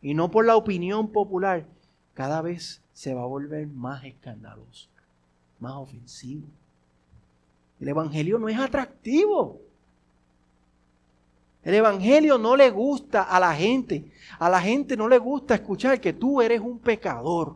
y 0.02 0.14
no 0.14 0.30
por 0.30 0.46
la 0.46 0.56
opinión 0.56 1.08
popular. 1.08 1.66
Cada 2.14 2.42
vez 2.42 2.82
se 2.94 3.14
va 3.14 3.24
a 3.24 3.28
volver 3.28 3.68
más 3.68 4.04
escandaloso, 4.06 4.88
más 5.60 5.74
ofensivo. 5.74 6.48
El 7.80 7.90
Evangelio 7.90 8.38
no 8.38 8.48
es 8.48 8.58
atractivo. 8.58 9.60
El 11.64 11.74
Evangelio 11.74 12.38
no 12.38 12.56
le 12.56 12.70
gusta 12.70 13.24
a 13.24 13.40
la 13.40 13.54
gente. 13.56 14.12
A 14.38 14.50
la 14.50 14.62
gente 14.62 14.96
no 14.96 15.10
le 15.10 15.18
gusta 15.18 15.56
escuchar 15.56 16.00
que 16.00 16.14
tú 16.14 16.42
eres 16.42 16.62
un 16.62 16.78
pecador. 16.78 17.56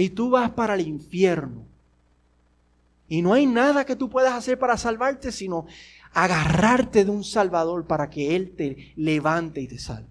Y 0.00 0.10
tú 0.10 0.30
vas 0.30 0.50
para 0.50 0.74
el 0.74 0.86
infierno. 0.86 1.64
Y 3.08 3.20
no 3.20 3.32
hay 3.32 3.46
nada 3.46 3.84
que 3.84 3.96
tú 3.96 4.08
puedas 4.08 4.32
hacer 4.32 4.56
para 4.56 4.76
salvarte, 4.76 5.32
sino 5.32 5.66
agarrarte 6.12 7.04
de 7.04 7.10
un 7.10 7.24
Salvador 7.24 7.84
para 7.84 8.08
que 8.08 8.36
Él 8.36 8.54
te 8.56 8.92
levante 8.94 9.60
y 9.60 9.66
te 9.66 9.76
salve. 9.76 10.06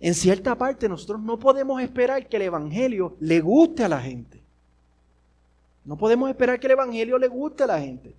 En 0.00 0.14
cierta 0.14 0.58
parte 0.58 0.88
nosotros 0.88 1.20
no 1.20 1.38
podemos 1.38 1.80
esperar 1.80 2.28
que 2.28 2.38
el 2.38 2.42
Evangelio 2.42 3.16
le 3.20 3.40
guste 3.40 3.84
a 3.84 3.88
la 3.88 4.00
gente. 4.00 4.42
No 5.84 5.96
podemos 5.96 6.28
esperar 6.28 6.58
que 6.58 6.66
el 6.66 6.72
Evangelio 6.72 7.18
le 7.18 7.28
guste 7.28 7.62
a 7.62 7.68
la 7.68 7.80
gente. 7.80 8.16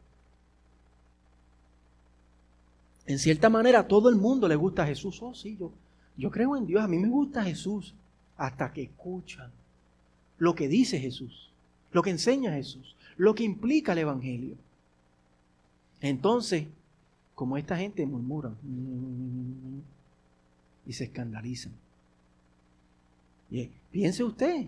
En 3.06 3.20
cierta 3.20 3.50
manera 3.50 3.80
a 3.80 3.88
todo 3.88 4.08
el 4.08 4.16
mundo 4.16 4.48
le 4.48 4.56
gusta 4.56 4.86
Jesús. 4.86 5.22
Oh, 5.22 5.36
sí, 5.36 5.58
yo, 5.60 5.74
yo 6.16 6.32
creo 6.32 6.56
en 6.56 6.66
Dios, 6.66 6.82
a 6.82 6.88
mí 6.88 6.98
me 6.98 7.10
gusta 7.10 7.44
Jesús. 7.44 7.94
Hasta 8.41 8.73
que 8.73 8.82
escuchan 8.82 9.51
lo 10.39 10.56
que 10.56 10.67
dice 10.67 10.99
Jesús, 10.99 11.51
lo 11.91 12.01
que 12.01 12.10
enseña 12.10 12.51
Jesús, 12.51 12.95
lo 13.15 13.36
que 13.36 13.43
implica 13.43 13.91
el 13.91 13.99
Evangelio. 13.99 14.56
Entonces, 15.99 16.65
como 17.36 17.56
esta 17.56 17.77
gente 17.77 18.04
murmura 18.04 18.51
y 20.88 20.93
se 20.93 21.04
escandalizan. 21.04 21.73
Y 23.51 23.69
piense 23.91 24.23
usted, 24.23 24.65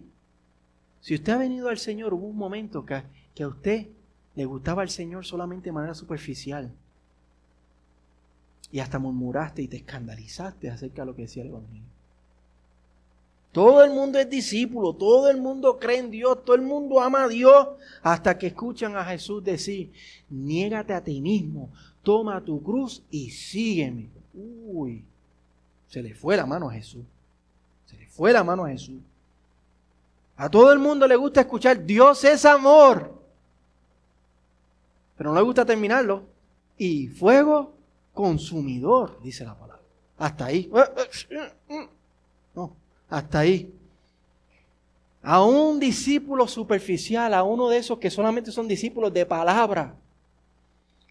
si 1.02 1.16
usted 1.16 1.34
ha 1.34 1.38
venido 1.38 1.68
al 1.68 1.80
Señor, 1.80 2.14
hubo 2.14 2.28
un 2.28 2.38
momento 2.38 2.86
que, 2.86 3.02
que 3.34 3.42
a 3.42 3.48
usted 3.48 3.88
le 4.36 4.46
gustaba 4.46 4.84
al 4.84 4.90
Señor 4.92 5.26
solamente 5.26 5.70
de 5.70 5.74
manera 5.74 5.96
superficial. 5.96 6.72
Y 8.72 8.82
hasta 8.82 9.00
murmuraste 9.00 9.64
y 9.64 9.68
te 9.68 9.78
escandalizaste 9.78 10.70
acerca 10.70 11.02
de 11.02 11.06
lo 11.08 11.16
que 11.16 11.24
decía 11.24 11.42
el 11.42 11.50
Evangelio. 11.50 11.93
Todo 13.54 13.84
el 13.84 13.92
mundo 13.92 14.18
es 14.18 14.28
discípulo, 14.28 14.94
todo 14.94 15.30
el 15.30 15.40
mundo 15.40 15.78
cree 15.80 16.00
en 16.00 16.10
Dios, 16.10 16.44
todo 16.44 16.56
el 16.56 16.64
mundo 16.64 17.00
ama 17.00 17.26
a 17.26 17.28
Dios, 17.28 17.68
hasta 18.02 18.36
que 18.36 18.48
escuchan 18.48 18.98
a 18.98 19.06
Jesús 19.06 19.44
decir, 19.44 19.94
niégate 20.28 20.92
a 20.92 21.04
ti 21.04 21.22
mismo, 21.22 21.70
toma 22.02 22.44
tu 22.44 22.62
cruz 22.64 23.04
y 23.12 23.30
sígueme. 23.30 24.10
Uy, 24.34 25.06
se 25.88 26.02
le 26.02 26.16
fue 26.16 26.36
la 26.36 26.48
mano 26.48 26.68
a 26.68 26.74
Jesús. 26.74 27.06
Se 27.86 27.96
le 27.96 28.08
fue 28.08 28.34
la 28.34 28.44
mano 28.44 28.66
a 28.66 28.70
Jesús. 28.70 29.00
A 30.36 30.50
todo 30.50 30.74
el 30.74 30.80
mundo 30.80 31.08
le 31.08 31.16
gusta 31.16 31.42
escuchar, 31.42 31.86
Dios 31.86 32.24
es 32.24 32.46
amor. 32.46 33.14
Pero 35.16 35.30
no 35.30 35.36
le 35.36 35.46
gusta 35.46 35.64
terminarlo. 35.64 36.24
Y 36.76 37.08
fuego 37.08 37.72
consumidor, 38.16 39.20
dice 39.22 39.46
la 39.46 39.54
palabra. 39.54 39.84
Hasta 40.18 40.46
ahí. 40.46 40.72
No, 42.56 42.76
hasta 43.14 43.40
ahí. 43.40 43.72
A 45.22 45.44
un 45.44 45.80
discípulo 45.80 46.48
superficial, 46.48 47.34
a 47.36 47.44
uno 47.44 47.70
de 47.70 47.78
esos 47.78 48.00
que 48.00 48.10
solamente 48.10 48.52
son 48.52 48.68
discípulos 48.68 49.14
de 49.14 49.26
palabra. 49.26 49.96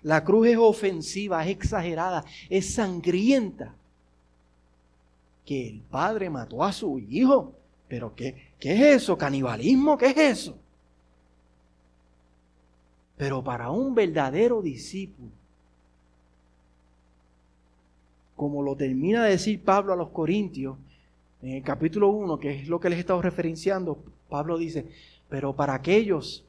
La 0.02 0.24
cruz 0.24 0.48
es 0.48 0.56
ofensiva, 0.58 1.44
es 1.44 1.50
exagerada, 1.50 2.24
es 2.50 2.74
sangrienta 2.74 3.76
que 5.46 5.68
el 5.68 5.80
padre 5.80 6.28
mató 6.28 6.64
a 6.64 6.72
su 6.72 6.98
hijo. 6.98 7.54
Pero 7.86 8.12
¿qué, 8.16 8.52
qué 8.58 8.72
es 8.72 9.02
eso? 9.02 9.16
¿Canibalismo? 9.16 9.96
¿Qué 9.96 10.06
es 10.06 10.16
eso? 10.16 10.58
Pero 13.16 13.44
para 13.44 13.70
un 13.70 13.94
verdadero 13.94 14.60
discípulo, 14.60 15.30
como 18.34 18.60
lo 18.60 18.74
termina 18.74 19.22
de 19.22 19.30
decir 19.30 19.62
Pablo 19.62 19.92
a 19.92 19.96
los 19.96 20.08
Corintios, 20.08 20.76
en 21.42 21.56
el 21.56 21.62
capítulo 21.62 22.08
1, 22.08 22.38
que 22.38 22.60
es 22.60 22.68
lo 22.68 22.78
que 22.78 22.88
les 22.88 22.98
he 22.98 23.00
estado 23.00 23.20
referenciando, 23.20 24.02
Pablo 24.28 24.56
dice, 24.56 24.86
pero 25.28 25.54
para 25.54 25.74
aquellos 25.74 26.44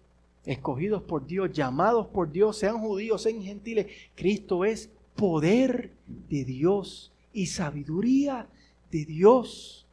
escogidos 0.45 1.01
por 1.01 1.25
Dios, 1.25 1.51
llamados 1.51 2.07
por 2.07 2.31
Dios, 2.31 2.57
sean 2.57 2.79
judíos, 2.79 3.23
sean 3.23 3.41
gentiles, 3.41 3.87
Cristo 4.15 4.63
es 4.63 4.89
poder 5.15 5.91
de 6.29 6.45
Dios 6.45 7.11
y 7.33 7.47
sabiduría 7.47 8.47
de 8.91 9.05
Dios. 9.05 9.87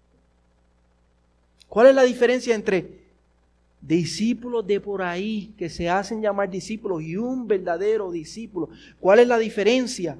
¿Cuál 1.68 1.88
es 1.88 1.94
la 1.94 2.02
diferencia 2.02 2.54
entre 2.54 3.00
discípulos 3.80 4.66
de 4.66 4.80
por 4.80 5.00
ahí 5.00 5.54
que 5.56 5.70
se 5.70 5.88
hacen 5.88 6.20
llamar 6.20 6.50
discípulos 6.50 7.02
y 7.02 7.16
un 7.16 7.46
verdadero 7.46 8.10
discípulo? 8.10 8.68
¿Cuál 8.98 9.20
es 9.20 9.28
la 9.28 9.38
diferencia? 9.38 10.18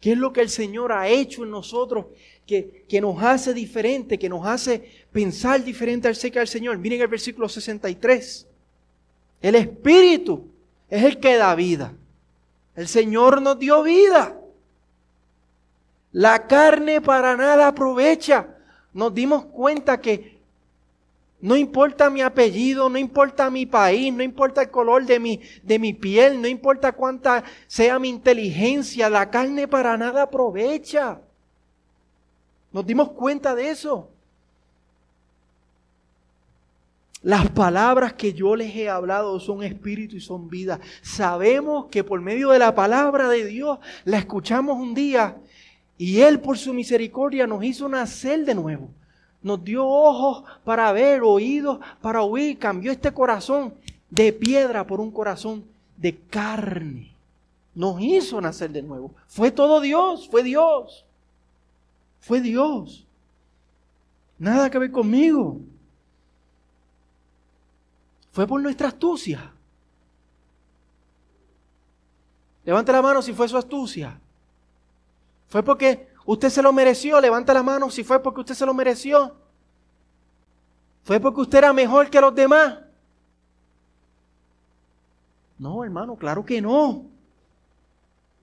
¿Qué 0.00 0.12
es 0.12 0.18
lo 0.18 0.32
que 0.32 0.40
el 0.40 0.48
Señor 0.48 0.92
ha 0.92 1.08
hecho 1.08 1.44
en 1.44 1.50
nosotros 1.50 2.06
que, 2.46 2.84
que 2.88 3.00
nos 3.00 3.22
hace 3.22 3.52
diferente, 3.52 4.18
que 4.18 4.28
nos 4.28 4.46
hace 4.46 5.06
pensar 5.10 5.62
diferente 5.64 6.08
acerca 6.08 6.38
del 6.38 6.48
Señor? 6.48 6.78
Miren 6.78 7.00
el 7.00 7.08
versículo 7.08 7.48
63. 7.48 8.46
El 9.42 9.54
Espíritu 9.56 10.46
es 10.88 11.04
el 11.04 11.18
que 11.18 11.36
da 11.36 11.54
vida. 11.54 11.94
El 12.76 12.86
Señor 12.86 13.42
nos 13.42 13.58
dio 13.58 13.82
vida. 13.82 14.38
La 16.12 16.46
carne 16.46 17.00
para 17.00 17.36
nada 17.36 17.68
aprovecha. 17.68 18.54
Nos 18.92 19.12
dimos 19.12 19.46
cuenta 19.46 20.00
que 20.00 20.37
no 21.40 21.56
importa 21.56 22.10
mi 22.10 22.20
apellido, 22.20 22.88
no 22.88 22.98
importa 22.98 23.48
mi 23.48 23.64
país, 23.64 24.12
no 24.12 24.22
importa 24.22 24.62
el 24.62 24.70
color 24.70 25.06
de 25.06 25.20
mi, 25.20 25.40
de 25.62 25.78
mi 25.78 25.92
piel, 25.92 26.40
no 26.42 26.48
importa 26.48 26.92
cuánta 26.92 27.44
sea 27.68 27.98
mi 27.98 28.08
inteligencia, 28.08 29.08
la 29.08 29.30
carne 29.30 29.68
para 29.68 29.96
nada 29.96 30.22
aprovecha. 30.22 31.20
Nos 32.72 32.84
dimos 32.84 33.10
cuenta 33.12 33.54
de 33.54 33.70
eso. 33.70 34.10
Las 37.22 37.50
palabras 37.50 38.12
que 38.12 38.32
yo 38.32 38.56
les 38.56 38.74
he 38.74 38.88
hablado 38.88 39.38
son 39.38 39.62
espíritu 39.62 40.16
y 40.16 40.20
son 40.20 40.48
vida. 40.48 40.80
Sabemos 41.02 41.86
que 41.86 42.02
por 42.02 42.20
medio 42.20 42.50
de 42.50 42.58
la 42.58 42.74
palabra 42.74 43.28
de 43.28 43.44
Dios 43.44 43.78
la 44.04 44.18
escuchamos 44.18 44.76
un 44.76 44.94
día 44.94 45.36
y 45.96 46.20
Él 46.20 46.40
por 46.40 46.58
su 46.58 46.74
misericordia 46.74 47.46
nos 47.46 47.62
hizo 47.64 47.88
nacer 47.88 48.44
de 48.44 48.54
nuevo. 48.54 48.90
Nos 49.42 49.62
dio 49.64 49.86
ojos 49.86 50.44
para 50.64 50.90
ver, 50.92 51.22
oídos 51.22 51.78
para 52.00 52.22
oír. 52.22 52.58
Cambió 52.58 52.92
este 52.92 53.12
corazón 53.12 53.74
de 54.10 54.32
piedra 54.32 54.86
por 54.86 55.00
un 55.00 55.10
corazón 55.10 55.64
de 55.96 56.16
carne. 56.16 57.14
Nos 57.74 58.00
hizo 58.00 58.40
nacer 58.40 58.70
de 58.70 58.82
nuevo. 58.82 59.12
Fue 59.28 59.50
todo 59.50 59.80
Dios, 59.80 60.28
fue 60.28 60.42
Dios. 60.42 61.04
Fue 62.20 62.40
Dios. 62.40 63.06
Nada 64.38 64.70
que 64.70 64.78
ver 64.78 64.90
conmigo. 64.90 65.60
Fue 68.32 68.46
por 68.46 68.60
nuestra 68.60 68.88
astucia. 68.88 69.52
Levante 72.64 72.92
la 72.92 73.02
mano 73.02 73.22
si 73.22 73.32
fue 73.32 73.48
su 73.48 73.56
astucia. 73.56 74.20
¿Fue 75.48 75.62
porque 75.62 76.07
usted 76.28 76.50
se 76.50 76.62
lo 76.62 76.72
mereció? 76.72 77.20
Levanta 77.20 77.54
la 77.54 77.62
mano 77.62 77.90
si 77.90 78.04
fue 78.04 78.22
porque 78.22 78.40
usted 78.40 78.54
se 78.54 78.66
lo 78.66 78.74
mereció. 78.74 79.34
¿Fue 81.02 81.18
porque 81.18 81.40
usted 81.40 81.58
era 81.58 81.72
mejor 81.72 82.10
que 82.10 82.20
los 82.20 82.34
demás? 82.34 82.80
No, 85.58 85.82
hermano, 85.82 86.16
claro 86.16 86.44
que 86.44 86.60
no. 86.60 87.06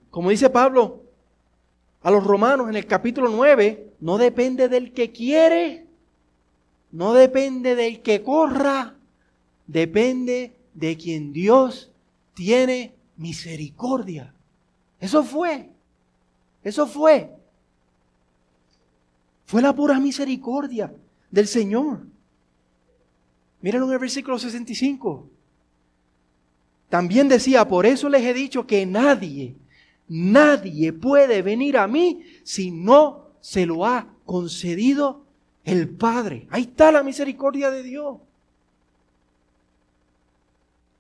Como 0.09 0.31
dice 0.31 0.49
Pablo 0.49 1.03
a 2.01 2.09
los 2.09 2.23
romanos 2.23 2.69
en 2.69 2.75
el 2.75 2.87
capítulo 2.87 3.29
9, 3.29 3.93
no 3.99 4.17
depende 4.17 4.67
del 4.67 4.91
que 4.91 5.11
quiere, 5.11 5.85
no 6.91 7.13
depende 7.13 7.75
del 7.75 8.01
que 8.01 8.23
corra, 8.23 8.95
depende 9.67 10.57
de 10.73 10.97
quien 10.97 11.33
Dios 11.33 11.91
tiene 12.33 12.95
misericordia. 13.15 14.33
Eso 14.99 15.23
fue. 15.23 15.69
Eso 16.63 16.87
fue. 16.87 17.31
Fue 19.45 19.61
la 19.61 19.73
pura 19.73 19.99
misericordia 19.99 20.93
del 21.31 21.47
Señor. 21.47 22.01
Míralo 23.61 23.85
en 23.85 23.93
el 23.93 23.99
versículo 23.99 24.37
65. 24.39 25.27
También 26.89 27.27
decía, 27.27 27.67
por 27.67 27.85
eso 27.85 28.09
les 28.09 28.23
he 28.23 28.33
dicho 28.33 28.65
que 28.67 28.85
nadie, 28.85 29.55
nadie 30.07 30.93
puede 30.93 31.41
venir 31.41 31.77
a 31.77 31.87
mí 31.87 32.23
si 32.43 32.71
no 32.71 33.29
se 33.41 33.65
lo 33.65 33.85
ha 33.85 34.07
concedido 34.25 35.23
el 35.63 35.89
Padre. 35.89 36.47
Ahí 36.51 36.63
está 36.63 36.91
la 36.91 37.03
misericordia 37.03 37.71
de 37.71 37.83
Dios. 37.83 38.17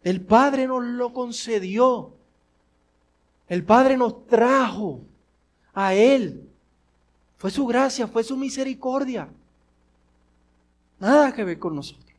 El 0.03 0.21
Padre 0.21 0.67
nos 0.67 0.83
lo 0.83 1.13
concedió. 1.13 2.13
El 3.47 3.63
Padre 3.63 3.97
nos 3.97 4.27
trajo 4.27 5.01
a 5.73 5.93
Él. 5.95 6.49
Fue 7.45 7.51
su 7.51 7.67
gracia, 7.67 8.07
fue 8.07 8.23
su 8.23 8.35
misericordia. 8.35 9.29
Nada 10.99 11.31
que 11.31 11.43
ver 11.43 11.59
con 11.59 11.75
nosotros. 11.75 12.11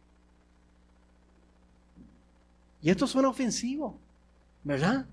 Y 2.81 2.91
esto 2.91 3.09
suena 3.09 3.29
ofensivo, 3.29 3.99
¿verdad? 4.62 5.05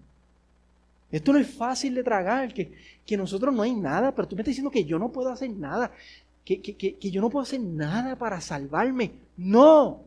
Esto 1.12 1.34
no 1.34 1.40
es 1.40 1.50
fácil 1.50 1.96
de 1.96 2.04
tragar, 2.04 2.54
que, 2.54 2.72
que 3.04 3.18
nosotros 3.18 3.52
no 3.56 3.64
hay 3.64 3.74
nada, 3.74 4.14
pero 4.14 4.28
tú 4.28 4.36
me 4.36 4.44
estás 4.44 4.52
diciendo 4.52 4.70
que 4.70 4.86
yo 4.86 5.00
no 5.00 5.12
puedo 5.12 5.32
hacer 5.32 5.50
nada, 5.50 5.92
que, 6.46 6.62
que, 6.62 6.76
que 6.76 7.10
yo 7.10 7.20
no 7.20 7.32
puedo 7.32 7.42
hacer 7.42 7.62
nada 7.62 8.16
para 8.16 8.40
salvarme. 8.40 9.14
No, 9.36 10.02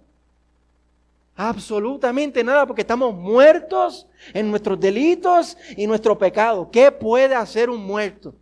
absolutamente 1.35 2.45
nada, 2.45 2.65
porque 2.65 2.83
estamos 2.83 3.13
muertos 3.13 4.07
en 4.33 4.51
nuestros 4.51 4.79
delitos 4.79 5.59
y 5.77 5.85
nuestro 5.85 6.17
pecado. 6.17 6.71
¿Qué 6.71 6.93
puede 6.93 7.35
hacer 7.35 7.69
un 7.69 7.85
muerto? 7.85 8.33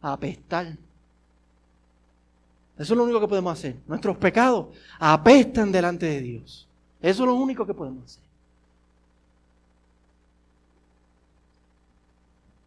Apestar. 0.00 0.83
Eso 2.76 2.94
es 2.94 2.96
lo 2.98 3.04
único 3.04 3.20
que 3.20 3.28
podemos 3.28 3.52
hacer. 3.52 3.76
Nuestros 3.86 4.16
pecados 4.16 4.76
apestan 4.98 5.70
delante 5.70 6.06
de 6.06 6.20
Dios. 6.20 6.68
Eso 7.00 7.22
es 7.22 7.28
lo 7.28 7.34
único 7.34 7.66
que 7.66 7.74
podemos 7.74 8.04
hacer. 8.04 8.24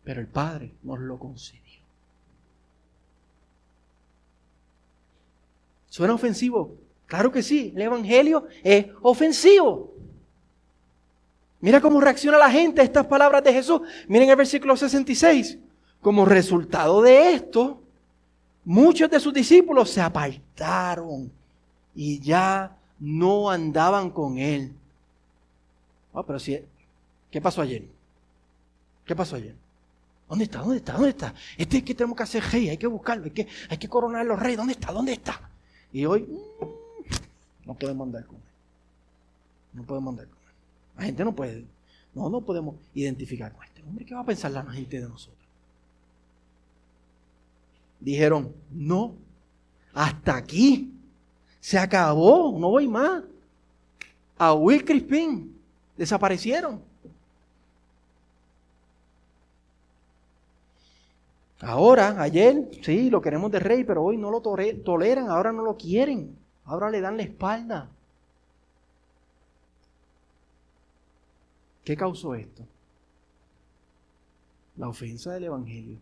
pero 0.08 0.22
el 0.22 0.28
Padre 0.28 0.72
nos 0.84 1.00
lo 1.02 1.20
concedió. 1.20 1.82
¿Suena 5.90 6.14
ofensivo? 6.14 6.78
Claro 7.08 7.30
que 7.30 7.44
sí, 7.44 7.74
el 7.76 7.82
Evangelio 7.82 8.48
es 8.64 8.86
ofensivo. 9.02 9.94
Mira 11.60 11.82
cómo 11.82 12.00
reacciona 12.00 12.38
la 12.38 12.50
gente 12.50 12.80
a 12.80 12.86
estas 12.86 13.06
palabras 13.06 13.44
de 13.44 13.52
Jesús. 13.52 13.82
Miren 14.08 14.30
el 14.30 14.38
versículo 14.38 14.78
66. 14.78 15.58
Como 16.00 16.24
resultado 16.24 17.02
de 17.02 17.34
esto, 17.34 17.84
muchos 18.68 19.10
de 19.10 19.18
sus 19.22 19.34
discípulos 19.34 19.90
se 19.90 20.02
apartaron 20.02 21.32
y 21.96 22.20
ya 22.20 22.78
no 23.00 23.50
andaban 23.50 24.10
con 24.10 24.38
él. 24.38 24.74
Ah, 26.14 26.22
pero 26.28 26.38
si, 26.38 26.60
¿qué 27.32 27.40
pasó 27.40 27.62
ayer? 27.62 27.86
¿Qué 29.06 29.16
pasó 29.16 29.38
ayer? 29.38 29.56
¿Dónde 30.28 30.44
está? 30.44 30.60
¿Dónde 30.60 30.78
está? 30.78 30.94
¿Dónde 30.94 31.10
está? 31.10 31.34
Este 31.58 31.78
es 31.78 31.84
que 31.84 31.96
tenemos 31.96 32.18
que 32.18 32.24
hacer 32.24 32.44
rey, 32.44 32.68
hay 32.68 32.78
que 32.78 32.88
buscarlo, 32.88 33.24
hay 33.24 33.32
que, 33.32 33.48
hay 33.70 33.78
que 33.78 33.88
coronar 33.88 34.22
a 34.22 34.26
los 34.26 34.38
reyes. 34.38 34.58
¿Dónde 34.58 34.74
está? 34.74 34.92
¿Dónde 34.92 35.14
está? 35.14 35.50
Y 35.94 36.06
hoy 36.06 36.24
mm, 36.24 37.68
no 37.68 37.74
podemos 37.74 38.06
andar 38.06 38.26
con 38.26 38.36
él. 38.36 38.42
No 39.72 39.84
podemos 39.84 40.12
andar 40.12 40.28
con 40.28 40.40
él. 40.40 40.56
La 40.98 41.04
gente 41.04 41.24
no 41.24 41.34
puede, 41.34 41.66
no, 42.14 42.30
no 42.30 42.42
podemos 42.42 42.76
identificar 42.94 43.54
con 43.54 43.64
este 43.64 43.82
hombre. 43.82 44.04
¿Qué 44.04 44.14
va 44.14 44.22
a 44.22 44.26
pensar 44.26 44.52
la 44.52 44.66
gente 44.66 45.00
de 45.00 45.08
nosotros? 45.08 45.37
Dijeron, 48.00 48.54
no, 48.72 49.16
hasta 49.94 50.36
aquí. 50.36 50.94
Se 51.60 51.78
acabó, 51.78 52.58
no 52.58 52.70
voy 52.70 52.88
más. 52.88 53.24
A 54.38 54.54
Will 54.54 54.86
Crispin 54.86 55.60
desaparecieron. 55.98 56.82
Ahora, 61.60 62.22
ayer, 62.22 62.70
sí, 62.84 63.10
lo 63.10 63.20
queremos 63.20 63.52
de 63.52 63.60
rey, 63.60 63.84
pero 63.84 64.04
hoy 64.04 64.18
no 64.18 64.30
lo 64.30 64.42
toleran, 64.42 65.30
ahora 65.30 65.52
no 65.52 65.64
lo 65.64 65.76
quieren, 65.76 66.38
ahora 66.66 66.92
le 66.92 67.02
dan 67.02 67.18
la 67.18 67.24
espalda. 67.24 67.90
¿Qué 71.84 71.98
causó 71.98 72.36
esto? 72.36 72.64
La 74.76 74.88
ofensa 74.88 75.34
del 75.34 75.46
Evangelio. 75.46 75.98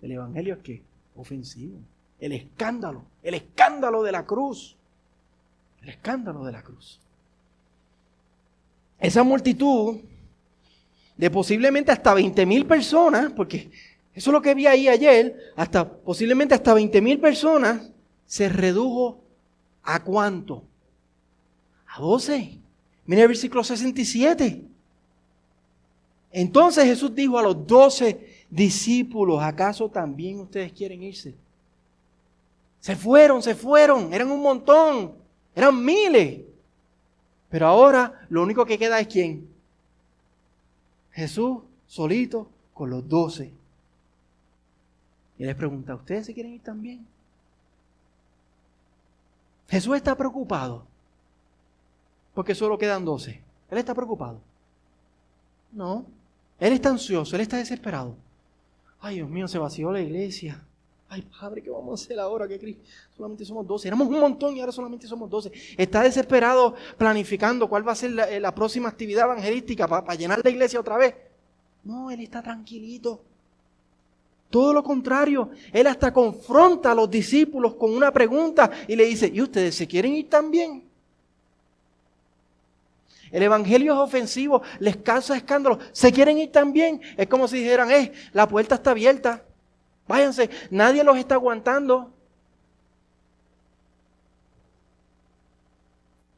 ¿El 0.00 0.12
Evangelio 0.12 0.54
es 0.54 0.60
qué? 0.60 0.82
Ofensivo. 1.20 1.78
El 2.18 2.32
escándalo, 2.32 3.04
el 3.22 3.34
escándalo 3.34 4.02
de 4.02 4.12
la 4.12 4.24
cruz. 4.24 4.76
El 5.82 5.90
escándalo 5.90 6.44
de 6.44 6.52
la 6.52 6.62
cruz. 6.62 7.00
Esa 8.98 9.22
multitud 9.22 10.00
de 11.16 11.30
posiblemente 11.30 11.92
hasta 11.92 12.14
20 12.14 12.46
mil 12.46 12.66
personas, 12.66 13.32
porque 13.32 13.70
eso 14.14 14.30
es 14.30 14.32
lo 14.32 14.42
que 14.42 14.54
vi 14.54 14.66
ahí 14.66 14.88
ayer, 14.88 15.52
hasta 15.56 15.90
posiblemente 15.90 16.54
hasta 16.54 16.74
20 16.74 17.00
mil 17.00 17.20
personas, 17.20 17.90
se 18.26 18.48
redujo 18.48 19.20
a 19.82 20.02
cuánto? 20.02 20.64
A 21.86 22.00
12. 22.00 22.58
Mira 23.06 23.22
el 23.22 23.28
versículo 23.28 23.64
67. 23.64 24.64
Entonces 26.32 26.84
Jesús 26.84 27.14
dijo 27.14 27.38
a 27.38 27.42
los 27.42 27.66
12 27.66 28.29
discípulos, 28.50 29.42
¿acaso 29.42 29.88
también 29.88 30.40
ustedes 30.40 30.72
quieren 30.72 31.02
irse? 31.02 31.34
Se 32.80 32.96
fueron, 32.96 33.42
se 33.42 33.54
fueron, 33.54 34.12
eran 34.12 34.30
un 34.30 34.42
montón, 34.42 35.14
eran 35.54 35.84
miles. 35.84 36.42
Pero 37.48 37.66
ahora 37.66 38.26
lo 38.28 38.42
único 38.42 38.64
que 38.64 38.78
queda 38.78 39.00
es 39.00 39.06
quién? 39.06 39.48
Jesús 41.12 41.58
solito 41.86 42.48
con 42.72 42.90
los 42.90 43.08
doce. 43.08 43.52
Y 45.38 45.44
les 45.44 45.54
pregunta, 45.54 45.94
¿ustedes 45.94 46.26
se 46.26 46.34
quieren 46.34 46.54
ir 46.54 46.62
también? 46.62 47.06
Jesús 49.68 49.96
está 49.96 50.16
preocupado 50.16 50.84
porque 52.34 52.54
solo 52.54 52.78
quedan 52.78 53.04
doce. 53.04 53.42
Él 53.70 53.78
está 53.78 53.94
preocupado. 53.94 54.40
No, 55.72 56.04
él 56.58 56.72
está 56.72 56.90
ansioso, 56.90 57.36
él 57.36 57.42
está 57.42 57.56
desesperado. 57.56 58.16
Ay, 59.00 59.16
Dios 59.16 59.30
mío, 59.30 59.48
se 59.48 59.58
vació 59.58 59.90
la 59.90 60.00
iglesia. 60.00 60.62
Ay, 61.08 61.22
Padre, 61.22 61.62
¿qué 61.62 61.70
vamos 61.70 62.00
a 62.00 62.04
hacer 62.04 62.20
ahora? 62.20 62.46
Que 62.46 62.76
solamente 63.16 63.44
somos 63.44 63.66
doce. 63.66 63.88
Éramos 63.88 64.06
un 64.06 64.20
montón 64.20 64.56
y 64.56 64.60
ahora 64.60 64.70
solamente 64.70 65.06
somos 65.08 65.28
doce. 65.28 65.50
Está 65.76 66.02
desesperado 66.02 66.74
planificando 66.96 67.68
cuál 67.68 67.86
va 67.86 67.92
a 67.92 67.96
ser 67.96 68.12
la, 68.12 68.38
la 68.38 68.54
próxima 68.54 68.88
actividad 68.88 69.24
evangelística 69.24 69.88
para 69.88 70.14
llenar 70.14 70.40
la 70.44 70.50
iglesia 70.50 70.78
otra 70.78 70.98
vez. 70.98 71.14
No, 71.82 72.10
él 72.10 72.20
está 72.20 72.42
tranquilito. 72.42 73.22
Todo 74.50 74.72
lo 74.72 74.82
contrario, 74.82 75.50
él 75.72 75.86
hasta 75.86 76.12
confronta 76.12 76.92
a 76.92 76.94
los 76.94 77.10
discípulos 77.10 77.74
con 77.74 77.92
una 77.92 78.12
pregunta 78.12 78.70
y 78.86 78.96
le 78.96 79.04
dice, 79.06 79.30
¿y 79.32 79.40
ustedes 79.40 79.76
se 79.76 79.86
quieren 79.86 80.14
ir 80.14 80.28
también? 80.28 80.89
El 83.30 83.42
evangelio 83.42 83.92
es 83.92 83.98
ofensivo, 83.98 84.62
les 84.78 84.96
causa 84.96 85.36
escándalo. 85.36 85.78
¿Se 85.92 86.12
quieren 86.12 86.38
ir 86.38 86.50
también? 86.50 87.00
Es 87.16 87.28
como 87.28 87.46
si 87.46 87.58
dijeran, 87.58 87.90
eh, 87.90 88.12
la 88.32 88.48
puerta 88.48 88.74
está 88.74 88.90
abierta. 88.90 89.44
Váyanse, 90.08 90.50
nadie 90.70 91.04
los 91.04 91.16
está 91.16 91.36
aguantando. 91.36 92.12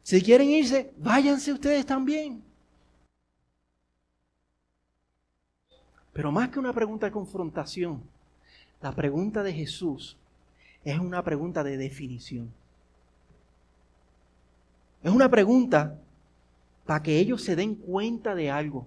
Si 0.03 0.21
quieren 0.21 0.51
irse, 0.51 0.93
váyanse 0.99 1.53
ustedes 1.53 1.87
también. 1.87 2.43
Pero 6.13 6.31
más 6.31 6.51
que 6.51 6.59
una 6.59 6.73
pregunta 6.73 7.07
de 7.07 7.13
confrontación, 7.13 8.03
la 8.83 8.93
pregunta 8.93 9.43
de 9.43 9.53
Jesús 9.55 10.19
es 10.85 10.99
una 10.99 11.23
pregunta 11.23 11.65
de 11.65 11.77
definición. 11.77 12.53
Es 15.03 15.11
una 15.11 15.31
pregunta 15.31 15.97
para 16.87 17.03
que 17.03 17.19
ellos 17.19 17.43
se 17.43 17.57
den 17.57 17.75
cuenta 17.75 18.35
de 18.35 18.51
algo. 18.51 18.87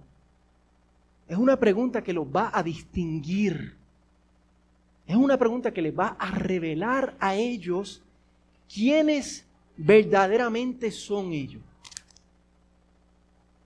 Es 1.28 1.36
una 1.36 1.58
pregunta 1.58 2.02
que 2.02 2.12
los 2.12 2.26
va 2.26 2.50
a 2.52 2.62
distinguir. 2.62 3.76
Es 5.06 5.16
una 5.16 5.36
pregunta 5.36 5.72
que 5.72 5.82
les 5.82 5.96
va 5.96 6.16
a 6.18 6.30
revelar 6.30 7.16
a 7.18 7.34
ellos 7.34 8.02
quiénes 8.72 9.44
verdaderamente 9.76 10.90
son 10.90 11.32
ellos. 11.32 11.62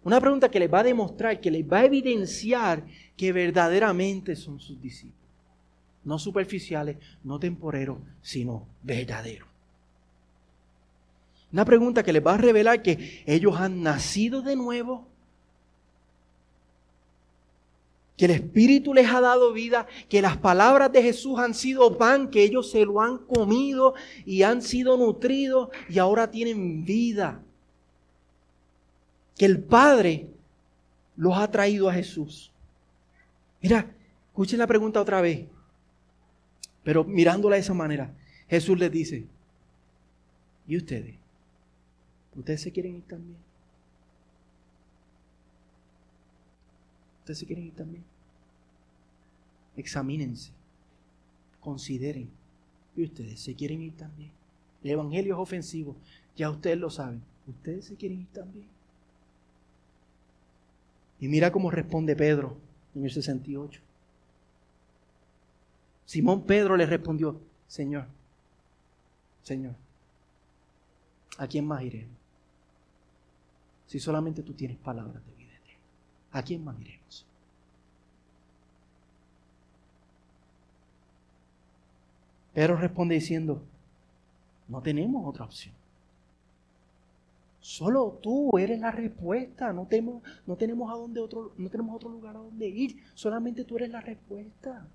Una 0.02 0.20
pregunta 0.20 0.50
que 0.50 0.60
les 0.60 0.72
va 0.72 0.80
a 0.80 0.84
demostrar, 0.84 1.40
que 1.40 1.50
les 1.50 1.64
va 1.64 1.80
a 1.80 1.84
evidenciar 1.84 2.84
que 3.16 3.32
verdaderamente 3.32 4.34
son 4.34 4.58
sus 4.58 4.80
discípulos. 4.80 5.20
No 6.04 6.18
superficiales, 6.18 6.96
no 7.22 7.38
temporeros, 7.38 7.98
sino 8.22 8.66
verdaderos. 8.82 9.49
Una 11.52 11.64
pregunta 11.64 12.02
que 12.02 12.12
les 12.12 12.24
va 12.24 12.34
a 12.34 12.38
revelar 12.38 12.82
que 12.82 13.22
ellos 13.26 13.56
han 13.58 13.82
nacido 13.82 14.42
de 14.42 14.54
nuevo, 14.54 15.08
que 18.16 18.26
el 18.26 18.32
Espíritu 18.32 18.92
les 18.92 19.10
ha 19.10 19.20
dado 19.20 19.52
vida, 19.52 19.86
que 20.08 20.20
las 20.20 20.36
palabras 20.36 20.92
de 20.92 21.02
Jesús 21.02 21.38
han 21.38 21.54
sido 21.54 21.96
pan, 21.96 22.28
que 22.30 22.44
ellos 22.44 22.70
se 22.70 22.84
lo 22.84 23.00
han 23.00 23.16
comido 23.16 23.94
y 24.26 24.42
han 24.42 24.60
sido 24.60 24.98
nutridos 24.98 25.70
y 25.88 25.98
ahora 25.98 26.30
tienen 26.30 26.84
vida. 26.84 27.40
Que 29.38 29.46
el 29.46 29.62
Padre 29.62 30.28
los 31.16 31.36
ha 31.38 31.50
traído 31.50 31.88
a 31.88 31.94
Jesús. 31.94 32.52
Mira, 33.62 33.90
escuchen 34.28 34.58
la 34.58 34.66
pregunta 34.66 35.00
otra 35.00 35.22
vez, 35.22 35.46
pero 36.82 37.04
mirándola 37.04 37.56
de 37.56 37.62
esa 37.62 37.74
manera. 37.74 38.14
Jesús 38.48 38.78
les 38.78 38.92
dice, 38.92 39.26
¿y 40.66 40.76
ustedes? 40.76 41.19
¿Ustedes 42.36 42.62
se 42.62 42.72
quieren 42.72 42.96
ir 42.96 43.02
también? 43.02 43.38
¿Ustedes 47.20 47.38
se 47.38 47.46
quieren 47.46 47.66
ir 47.66 47.74
también? 47.74 48.04
Examínense, 49.76 50.52
consideren. 51.60 52.30
¿Y 52.96 53.04
ustedes 53.04 53.40
se 53.40 53.54
quieren 53.54 53.82
ir 53.82 53.96
también? 53.96 54.32
El 54.82 54.90
Evangelio 54.90 55.34
es 55.34 55.40
ofensivo, 55.40 55.96
ya 56.36 56.50
ustedes 56.50 56.78
lo 56.78 56.90
saben. 56.90 57.22
¿Ustedes 57.46 57.86
se 57.86 57.96
quieren 57.96 58.20
ir 58.20 58.28
también? 58.32 58.68
Y 61.18 61.28
mira 61.28 61.52
cómo 61.52 61.70
responde 61.70 62.16
Pedro 62.16 62.56
en 62.94 63.04
el 63.04 63.10
68. 63.10 63.80
Simón 66.06 66.44
Pedro 66.44 66.76
le 66.76 66.86
respondió, 66.86 67.40
Señor, 67.68 68.06
Señor, 69.42 69.74
¿a 71.38 71.46
quién 71.46 71.66
más 71.66 71.82
iremos? 71.82 72.19
Si 73.90 73.98
solamente 73.98 74.44
tú 74.44 74.54
tienes 74.54 74.76
palabras 74.76 75.20
de 75.26 75.34
vida 75.34 75.50
eterna, 75.52 75.80
¿a 76.30 76.44
quién 76.44 76.62
más 76.62 76.80
iremos? 76.80 77.26
Pedro 82.54 82.76
responde 82.76 83.16
diciendo, 83.16 83.60
no 84.68 84.80
tenemos 84.80 85.26
otra 85.26 85.44
opción. 85.44 85.74
Solo 87.58 88.16
tú 88.22 88.56
eres 88.58 88.78
la 88.78 88.92
respuesta. 88.92 89.72
No 89.72 89.86
tenemos, 89.86 90.22
no 90.46 90.54
tenemos 90.54 90.88
a 90.88 90.94
dónde 90.94 91.18
otro, 91.18 91.52
no 91.58 91.68
tenemos 91.68 91.96
otro 91.96 92.10
lugar 92.10 92.36
a 92.36 92.38
donde 92.38 92.68
ir. 92.68 93.02
Solamente 93.14 93.64
tú 93.64 93.74
eres 93.74 93.90
la 93.90 94.00
respuesta. 94.02 94.86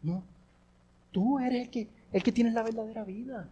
No. 0.00 0.22
Tú 1.10 1.40
eres 1.40 1.62
el 1.62 1.70
que, 1.70 1.88
el 2.12 2.22
que 2.22 2.30
tienes 2.30 2.54
la 2.54 2.62
verdadera 2.62 3.02
vida. 3.02 3.48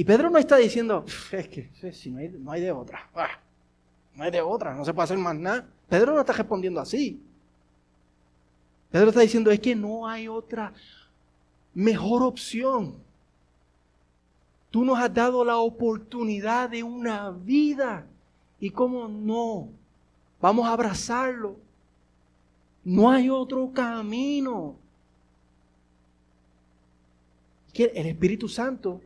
Y 0.00 0.04
Pedro 0.04 0.30
no 0.30 0.38
está 0.38 0.56
diciendo, 0.56 1.04
es 1.30 1.46
que 1.46 1.92
si 1.92 2.10
no, 2.10 2.20
hay, 2.20 2.30
no 2.30 2.50
hay 2.50 2.62
de 2.62 2.72
otra. 2.72 3.10
Ah, 3.14 3.38
no 4.14 4.24
hay 4.24 4.30
de 4.30 4.40
otra, 4.40 4.74
no 4.74 4.82
se 4.82 4.94
puede 4.94 5.04
hacer 5.04 5.18
más 5.18 5.36
nada. 5.36 5.68
Pedro 5.90 6.14
no 6.14 6.20
está 6.20 6.32
respondiendo 6.32 6.80
así. 6.80 7.22
Pedro 8.90 9.10
está 9.10 9.20
diciendo, 9.20 9.50
es 9.50 9.60
que 9.60 9.76
no 9.76 10.08
hay 10.08 10.26
otra 10.26 10.72
mejor 11.74 12.22
opción. 12.22 12.94
Tú 14.70 14.86
nos 14.86 14.98
has 14.98 15.12
dado 15.12 15.44
la 15.44 15.58
oportunidad 15.58 16.70
de 16.70 16.82
una 16.82 17.30
vida. 17.30 18.06
¿Y 18.58 18.70
cómo 18.70 19.06
no? 19.06 19.68
Vamos 20.40 20.66
a 20.66 20.72
abrazarlo. 20.72 21.58
No 22.82 23.10
hay 23.10 23.28
otro 23.28 23.70
camino. 23.70 24.76
Que 27.74 27.92
el 27.94 28.06
Espíritu 28.06 28.48
Santo 28.48 29.02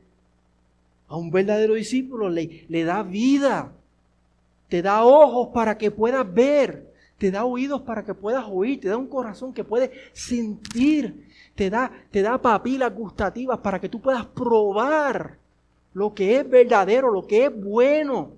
a 1.08 1.16
un 1.16 1.30
verdadero 1.30 1.74
discípulo 1.74 2.28
le, 2.28 2.66
le 2.68 2.84
da 2.84 3.02
vida. 3.02 3.72
Te 4.68 4.82
da 4.82 5.04
ojos 5.04 5.48
para 5.52 5.76
que 5.76 5.90
puedas 5.90 6.32
ver. 6.32 6.92
Te 7.18 7.30
da 7.30 7.44
oídos 7.44 7.82
para 7.82 8.04
que 8.04 8.14
puedas 8.14 8.44
oír. 8.48 8.80
Te 8.80 8.88
da 8.88 8.96
un 8.96 9.06
corazón 9.06 9.52
que 9.52 9.64
puede 9.64 9.92
sentir. 10.12 11.28
Te 11.54 11.70
da, 11.70 11.90
te 12.10 12.22
da 12.22 12.40
papilas 12.40 12.92
gustativas 12.94 13.58
para 13.58 13.80
que 13.80 13.88
tú 13.88 14.00
puedas 14.00 14.26
probar 14.26 15.38
lo 15.92 16.12
que 16.12 16.38
es 16.38 16.48
verdadero, 16.48 17.10
lo 17.10 17.26
que 17.26 17.44
es 17.44 17.62
bueno. 17.62 18.32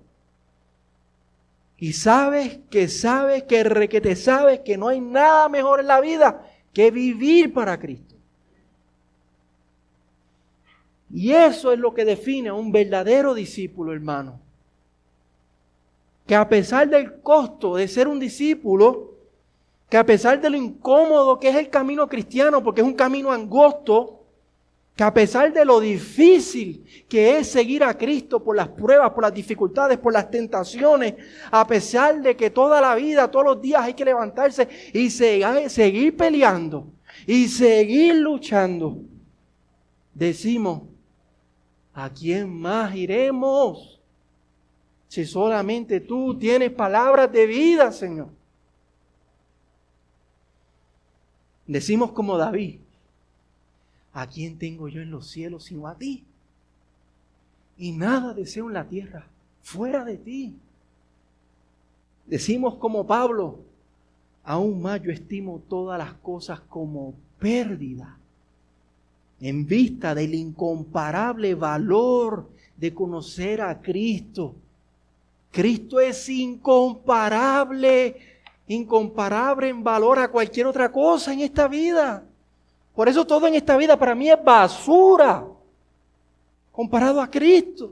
Y 1.79 1.93
sabes 1.93 2.59
que 2.69 2.87
sabes 2.87 3.43
que 3.43 3.87
que 3.89 4.01
te 4.01 4.15
sabes 4.15 4.61
que 4.61 4.77
no 4.77 4.87
hay 4.87 4.99
nada 4.99 5.49
mejor 5.49 5.79
en 5.79 5.87
la 5.87 5.99
vida 5.99 6.45
que 6.73 6.91
vivir 6.91 7.53
para 7.53 7.79
Cristo. 7.79 8.16
Y 11.13 11.31
eso 11.31 11.71
es 11.71 11.79
lo 11.79 11.93
que 11.93 12.05
define 12.05 12.49
a 12.49 12.53
un 12.53 12.71
verdadero 12.71 13.33
discípulo, 13.33 13.93
hermano. 13.93 14.39
Que 16.25 16.35
a 16.35 16.47
pesar 16.47 16.89
del 16.89 17.21
costo 17.21 17.75
de 17.75 17.87
ser 17.87 18.07
un 18.07 18.19
discípulo, 18.19 19.13
que 19.89 19.97
a 19.97 20.05
pesar 20.05 20.41
de 20.41 20.49
lo 20.49 20.57
incómodo 20.57 21.39
que 21.39 21.49
es 21.49 21.55
el 21.55 21.69
camino 21.69 22.07
cristiano, 22.07 22.61
porque 22.61 22.81
es 22.81 22.87
un 22.87 22.93
camino 22.93 23.31
angosto, 23.31 24.17
que 24.97 25.03
a 25.03 25.13
pesar 25.13 25.53
de 25.53 25.63
lo 25.63 25.79
difícil 25.79 26.83
que 27.07 27.37
es 27.37 27.47
seguir 27.47 27.83
a 27.83 27.95
Cristo 27.95 28.43
por 28.43 28.55
las 28.55 28.67
pruebas, 28.67 29.11
por 29.11 29.23
las 29.23 29.33
dificultades, 29.33 29.99
por 29.99 30.11
las 30.11 30.29
tentaciones, 30.29 31.13
a 31.51 31.65
pesar 31.67 32.19
de 32.19 32.35
que 32.35 32.49
toda 32.49 32.81
la 32.81 32.95
vida, 32.95 33.29
todos 33.29 33.45
los 33.45 33.61
días 33.61 33.83
hay 33.83 33.93
que 33.93 34.03
levantarse 34.03 34.67
y 34.91 35.11
seguir 35.11 36.17
peleando 36.17 36.87
y 37.27 37.47
seguir 37.47 38.15
luchando, 38.15 38.97
decimos, 40.15 40.81
¿a 41.97 42.11
quién 42.11 42.61
más 42.61 42.95
iremos? 42.95 43.99
Si 45.07 45.25
solamente 45.25 45.99
tú 45.99 46.37
tienes 46.37 46.71
palabras 46.71 47.31
de 47.31 47.47
vida, 47.47 47.91
Señor. 47.91 48.29
Decimos 51.65 52.11
como 52.11 52.37
David, 52.37 52.79
¿a 54.13 54.27
quién 54.27 54.59
tengo 54.59 54.87
yo 54.87 55.01
en 55.01 55.09
los 55.09 55.27
cielos 55.27 55.63
sino 55.63 55.87
a 55.87 55.95
ti? 55.95 56.23
Y 57.79 57.93
nada 57.93 58.35
deseo 58.35 58.67
en 58.67 58.75
la 58.75 58.87
tierra 58.87 59.25
fuera 59.63 60.05
de 60.05 60.17
ti. 60.17 60.55
Decimos 62.27 62.75
como 62.75 63.07
Pablo, 63.07 63.57
aún 64.43 64.83
más 64.83 65.01
yo 65.01 65.11
estimo 65.11 65.63
todas 65.67 65.97
las 65.97 66.13
cosas 66.13 66.59
como 66.59 67.15
pérdida 67.39 68.16
en 69.39 69.65
vista 69.65 70.15
del 70.15 70.33
incomparable 70.33 71.55
valor 71.55 72.49
de 72.75 72.93
conocer 72.93 73.61
a 73.61 73.79
Cristo. 73.81 74.55
Cristo 75.51 75.99
es 75.99 76.27
incomparable, 76.29 78.17
incomparable 78.67 79.69
en 79.69 79.83
valor 79.83 80.19
a 80.19 80.29
cualquier 80.29 80.67
otra 80.67 80.91
cosa 80.91 81.33
en 81.33 81.41
esta 81.41 81.67
vida. 81.67 82.23
Por 82.95 83.07
eso 83.07 83.25
todo 83.25 83.47
en 83.47 83.55
esta 83.55 83.77
vida 83.77 83.97
para 83.97 84.15
mí 84.15 84.29
es 84.29 84.43
basura 84.43 85.45
comparado 86.71 87.21
a 87.21 87.29
Cristo. 87.29 87.91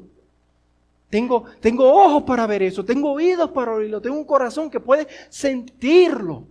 Tengo, 1.10 1.46
tengo 1.60 1.92
ojos 1.92 2.24
para 2.24 2.46
ver 2.46 2.64
eso, 2.64 2.84
tengo 2.84 3.12
oídos 3.12 3.50
para 3.52 3.74
oírlo, 3.74 4.02
tengo 4.02 4.18
un 4.18 4.26
corazón 4.26 4.70
que 4.70 4.80
puede 4.80 5.08
sentirlo. 5.30 6.44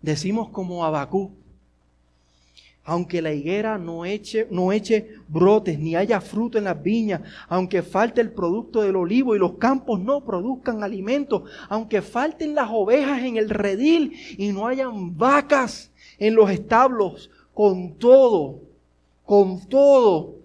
Decimos 0.00 0.50
como 0.50 0.84
Abacú, 0.84 1.32
aunque 2.84 3.22
la 3.22 3.32
higuera 3.32 3.78
no 3.78 4.04
eche, 4.04 4.46
no 4.50 4.70
eche 4.70 5.08
brotes, 5.28 5.78
ni 5.78 5.96
haya 5.96 6.20
fruto 6.20 6.58
en 6.58 6.64
las 6.64 6.82
viñas, 6.82 7.22
aunque 7.48 7.82
falte 7.82 8.20
el 8.20 8.32
producto 8.32 8.82
del 8.82 8.96
olivo 8.96 9.34
y 9.34 9.38
los 9.38 9.54
campos 9.54 10.00
no 10.00 10.22
produzcan 10.22 10.82
alimento, 10.82 11.44
aunque 11.68 12.02
falten 12.02 12.54
las 12.54 12.68
ovejas 12.70 13.22
en 13.22 13.38
el 13.38 13.48
redil 13.48 14.12
y 14.36 14.52
no 14.52 14.66
hayan 14.66 15.16
vacas 15.16 15.90
en 16.18 16.34
los 16.34 16.50
establos, 16.50 17.30
con 17.54 17.94
todo, 17.94 18.60
con 19.24 19.66
todo, 19.66 20.36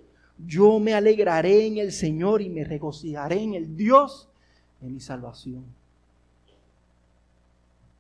yo 0.46 0.80
me 0.80 0.94
alegraré 0.94 1.66
en 1.66 1.78
el 1.80 1.92
Señor 1.92 2.42
y 2.42 2.50
me 2.50 2.64
regocijaré 2.64 3.42
en 3.42 3.56
el 3.56 3.76
Dios 3.76 4.30
de 4.80 4.90
mi 4.90 5.02
salvación. 5.02 5.66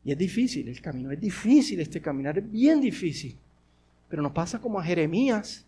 Y 0.06 0.14
es 0.14 0.18
difícil 0.18 0.70
el 0.70 0.80
camino, 0.80 1.12
es 1.12 1.20
difícil 1.20 1.82
este 1.82 2.00
caminar, 2.00 2.38
es 2.38 2.50
bien 2.50 2.80
difícil. 2.80 3.36
Pero 4.10 4.22
nos 4.22 4.32
pasa 4.32 4.60
como 4.60 4.80
a 4.80 4.84
Jeremías, 4.84 5.66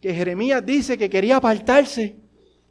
que 0.00 0.14
Jeremías 0.14 0.64
dice 0.64 0.96
que 0.96 1.10
quería 1.10 1.36
apartarse 1.36 2.16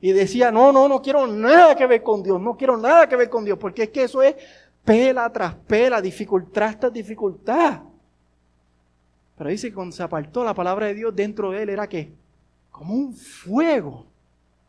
y 0.02 0.12
decía, 0.12 0.52
no, 0.52 0.72
no, 0.72 0.88
no 0.88 1.02
quiero 1.02 1.26
nada 1.28 1.76
que 1.76 1.86
ver 1.88 2.04
con 2.04 2.24
Dios, 2.24 2.42
no 2.42 2.58
quiero 2.58 2.78
nada 2.78 3.08
que 3.08 3.16
ver 3.16 3.30
con 3.30 3.46
Dios, 3.46 3.58
porque 3.58 3.84
es 3.84 3.90
que 3.90 4.04
eso 4.04 4.22
es 4.22 4.36
pela 4.84 5.32
tras 5.32 5.56
pela, 5.56 6.02
dificultad 6.02 6.78
tras 6.80 6.94
dificultad. 6.94 7.82
Pero 9.38 9.50
dice 9.50 9.70
que 9.70 9.76
cuando 9.76 9.96
se 9.96 10.04
apartó 10.04 10.44
la 10.44 10.54
palabra 10.54 10.88
de 10.88 10.94
Dios 10.94 11.16
dentro 11.16 11.52
de 11.52 11.64
él 11.64 11.70
era 11.70 11.88
que 11.88 12.14
como 12.72 12.94
un 12.94 13.14
fuego. 13.14 14.06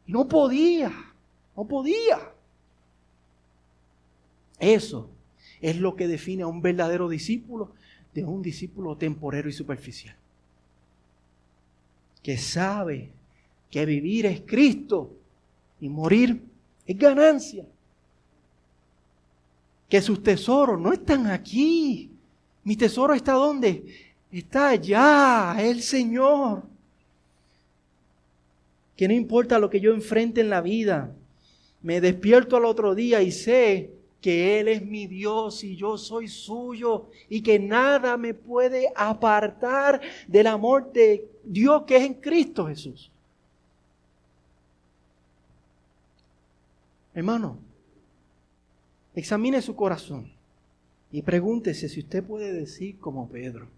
Y 0.07 0.13
no 0.13 0.27
podía, 0.27 0.93
no 1.57 1.65
podía. 1.65 2.19
Eso 4.59 5.11
es 5.61 5.77
lo 5.77 5.97
que 5.97 6.09
define 6.09 6.45
a 6.45 6.47
un 6.47 6.63
verdadero 6.63 7.09
discípulo 7.09 7.73
de 8.15 8.25
un 8.25 8.43
discípulo 8.43 8.97
temporero 8.97 9.49
y 9.49 9.53
superficial. 9.53 10.17
Que 12.27 12.37
sabe 12.37 13.09
que 13.71 13.87
vivir 13.87 14.27
es 14.27 14.41
Cristo 14.41 15.13
y 15.81 15.89
morir 15.89 16.43
es 16.85 16.99
ganancia. 16.99 17.65
Que 19.89 20.03
sus 20.03 20.21
tesoros 20.25 20.81
no 20.81 20.93
están 20.93 21.29
aquí. 21.29 22.11
Mi 22.65 22.75
tesoro 22.75 23.15
está 23.15 23.35
donde? 23.35 24.11
Está 24.33 24.71
allá, 24.71 25.55
el 25.61 25.81
Señor. 25.81 26.65
Que 28.97 29.07
no 29.07 29.15
importa 29.15 29.61
lo 29.61 29.71
que 29.71 29.79
yo 29.79 29.95
enfrente 29.95 30.41
en 30.41 30.51
la 30.51 30.63
vida, 30.63 31.15
me 31.81 32.01
despierto 32.01 32.57
al 32.57 32.65
otro 32.65 32.97
día 32.97 33.23
y 33.23 33.31
sé 33.31 33.93
que 34.21 34.59
Él 34.59 34.67
es 34.67 34.85
mi 34.85 35.07
Dios 35.07 35.63
y 35.63 35.77
yo 35.77 35.97
soy 35.97 36.27
suyo 36.27 37.07
y 37.29 37.43
que 37.43 37.61
nada 37.61 38.17
me 38.17 38.35
puede 38.35 38.93
apartar 38.97 40.01
del 40.27 40.49
amor 40.49 40.91
de 40.93 41.36
Dios 41.47 41.85
que 41.87 41.97
es 41.97 42.05
en 42.05 42.15
Cristo 42.15 42.67
Jesús. 42.67 43.11
Hermano, 47.15 47.59
examine 49.15 49.63
su 49.63 49.75
corazón 49.75 50.31
y 51.11 51.23
pregúntese 51.23 51.89
si 51.89 52.01
usted 52.01 52.23
puede 52.23 52.53
decir 52.53 52.99
como 52.99 53.29
Pedro. 53.29 53.69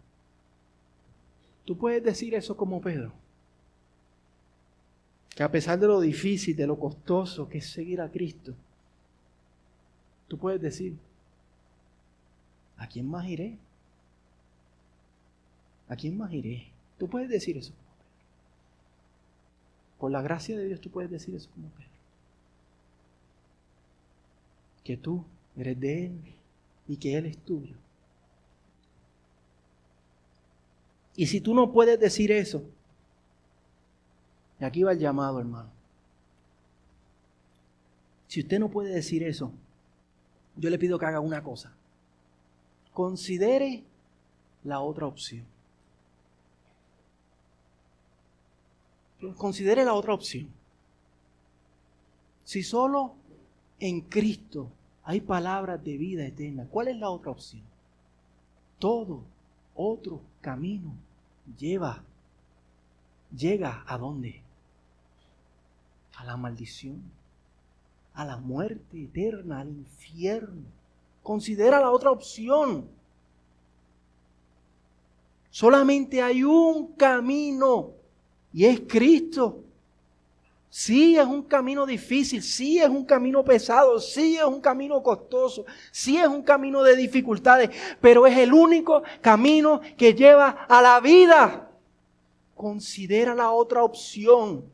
Tú 1.65 1.77
puedes 1.77 2.03
decir 2.03 2.35
eso 2.35 2.57
como 2.57 2.81
Pedro. 2.81 3.13
Que 5.37 5.43
a 5.45 5.51
pesar 5.51 5.79
de 5.79 5.87
lo 5.87 6.01
difícil, 6.01 6.57
de 6.57 6.67
lo 6.67 6.79
costoso 6.79 7.49
que 7.49 7.59
es 7.59 7.71
seguir 7.71 8.01
a 8.01 8.11
Cristo, 8.11 8.55
Tú 10.29 10.37
puedes 10.37 10.61
decir, 10.61 10.97
¿a 12.77 12.87
quién 12.87 13.09
más 13.09 13.27
iré? 13.27 13.57
¿A 15.89 15.97
quién 15.97 16.19
más 16.19 16.33
iré? 16.33 16.69
Tú 16.99 17.09
puedes 17.09 17.29
decir 17.29 17.57
eso 17.57 17.73
como 17.73 17.89
Pedro. 17.97 18.17
Por 19.99 20.11
la 20.11 20.23
gracia 20.23 20.57
de 20.57 20.67
Dios 20.67 20.81
tú 20.81 20.91
puedes 20.91 21.11
decir 21.11 21.35
eso 21.35 21.49
como 21.55 21.69
Pedro. 21.71 21.91
Que 24.85 24.97
tú 24.97 25.25
eres 25.57 25.79
de 25.79 26.07
Él 26.07 26.35
y 26.89 26.97
que 26.97 27.17
Él 27.17 27.27
es 27.27 27.39
tuyo. 27.39 27.77
Y 31.17 31.27
si 31.27 31.41
tú 31.41 31.55
no 31.55 31.73
puedes 31.73 31.99
decir 31.99 32.31
eso, 32.31 32.63
y 34.61 34.65
aquí 34.65 34.83
va 34.83 34.93
el 34.93 34.99
llamado, 34.99 35.41
hermano. 35.41 35.71
Si 38.29 38.41
usted 38.41 38.59
no 38.59 38.69
puede 38.69 38.95
decir 38.95 39.23
eso, 39.23 39.53
yo 40.57 40.71
le 40.71 40.79
pido 40.79 40.99
que 40.99 41.07
haga 41.07 41.21
una 41.21 41.43
cosa. 41.43 41.73
Considere 42.93 43.85
la 44.65 44.81
otra 44.81 45.07
opción. 45.07 45.45
Considere 49.37 49.85
la 49.85 49.95
otra 49.95 50.15
opción. 50.15 50.49
Si 52.45 52.63
solo 52.63 53.15
en 53.81 54.01
Cristo 54.03 54.71
hay 55.05 55.21
palabras 55.21 55.83
de 55.83 55.97
vida 55.97 56.25
eterna, 56.25 56.67
¿cuál 56.71 56.89
es 56.89 56.97
la 56.97 57.11
otra 57.11 57.33
opción? 57.33 57.63
Todo 58.79 59.23
otro 59.75 60.21
camino 60.41 60.93
lleva, 61.59 62.03
llega 63.37 63.85
a 63.87 63.99
dónde? 63.99 64.43
A 66.17 66.25
la 66.25 66.37
maldición, 66.37 67.03
a 68.15 68.25
la 68.25 68.37
muerte 68.39 69.03
eterna, 69.03 69.61
al 69.61 69.69
infierno. 69.69 70.65
Considera 71.23 71.81
la 71.81 71.91
otra 71.91 72.11
opción. 72.11 72.89
Solamente 75.51 76.23
hay 76.23 76.45
un 76.45 76.93
camino 76.95 77.98
y 78.53 78.65
es 78.65 78.81
Cristo. 78.87 79.65
Sí 80.71 81.17
es 81.17 81.27
un 81.27 81.43
camino 81.43 81.87
difícil, 81.87 82.43
sí 82.43 82.79
es 82.79 82.89
un 82.89 83.05
camino 83.05 83.43
pesado, 83.43 83.99
sí 83.99 84.37
es 84.37 84.45
un 84.45 84.61
camino 84.61 85.03
costoso, 85.03 85.65
sí 85.91 86.19
es 86.19 86.29
un 86.29 86.43
camino 86.43 86.83
de 86.83 86.95
dificultades, 86.95 87.71
pero 88.01 88.27
es 88.27 88.37
el 88.37 88.53
único 88.53 89.03
camino 89.23 89.81
que 89.97 90.13
lleva 90.13 90.67
a 90.69 90.83
la 90.83 91.01
vida. 91.01 91.71
Considera 92.55 93.35
la 93.35 93.51
otra 93.51 93.83
opción. 93.83 94.65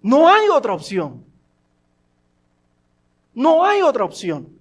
No 0.00 0.28
hay 0.28 0.48
otra 0.48 0.74
opción. 0.74 1.24
No 3.34 3.64
hay 3.64 3.82
otra 3.82 4.04
opción. 4.04 4.56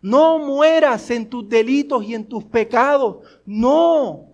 No 0.00 0.38
mueras 0.38 1.10
en 1.10 1.28
tus 1.28 1.48
delitos 1.48 2.04
y 2.04 2.14
en 2.14 2.28
tus 2.28 2.44
pecados. 2.44 3.18
No. 3.44 4.31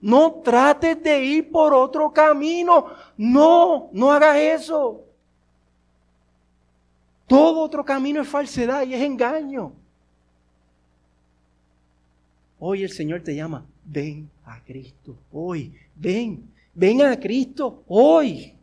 No 0.00 0.40
trates 0.44 1.02
de 1.02 1.24
ir 1.24 1.50
por 1.50 1.74
otro 1.74 2.12
camino. 2.12 2.86
No, 3.16 3.88
no 3.92 4.12
hagas 4.12 4.36
eso. 4.36 5.04
Todo 7.26 7.60
otro 7.60 7.84
camino 7.84 8.22
es 8.22 8.28
falsedad 8.28 8.86
y 8.86 8.94
es 8.94 9.02
engaño. 9.02 9.72
Hoy 12.60 12.82
el 12.82 12.90
Señor 12.90 13.22
te 13.22 13.34
llama, 13.34 13.64
ven 13.84 14.30
a 14.44 14.60
Cristo. 14.64 15.16
Hoy, 15.32 15.72
ven, 15.94 16.48
ven 16.74 17.02
a 17.02 17.18
Cristo. 17.18 17.82
Hoy, 17.86 18.54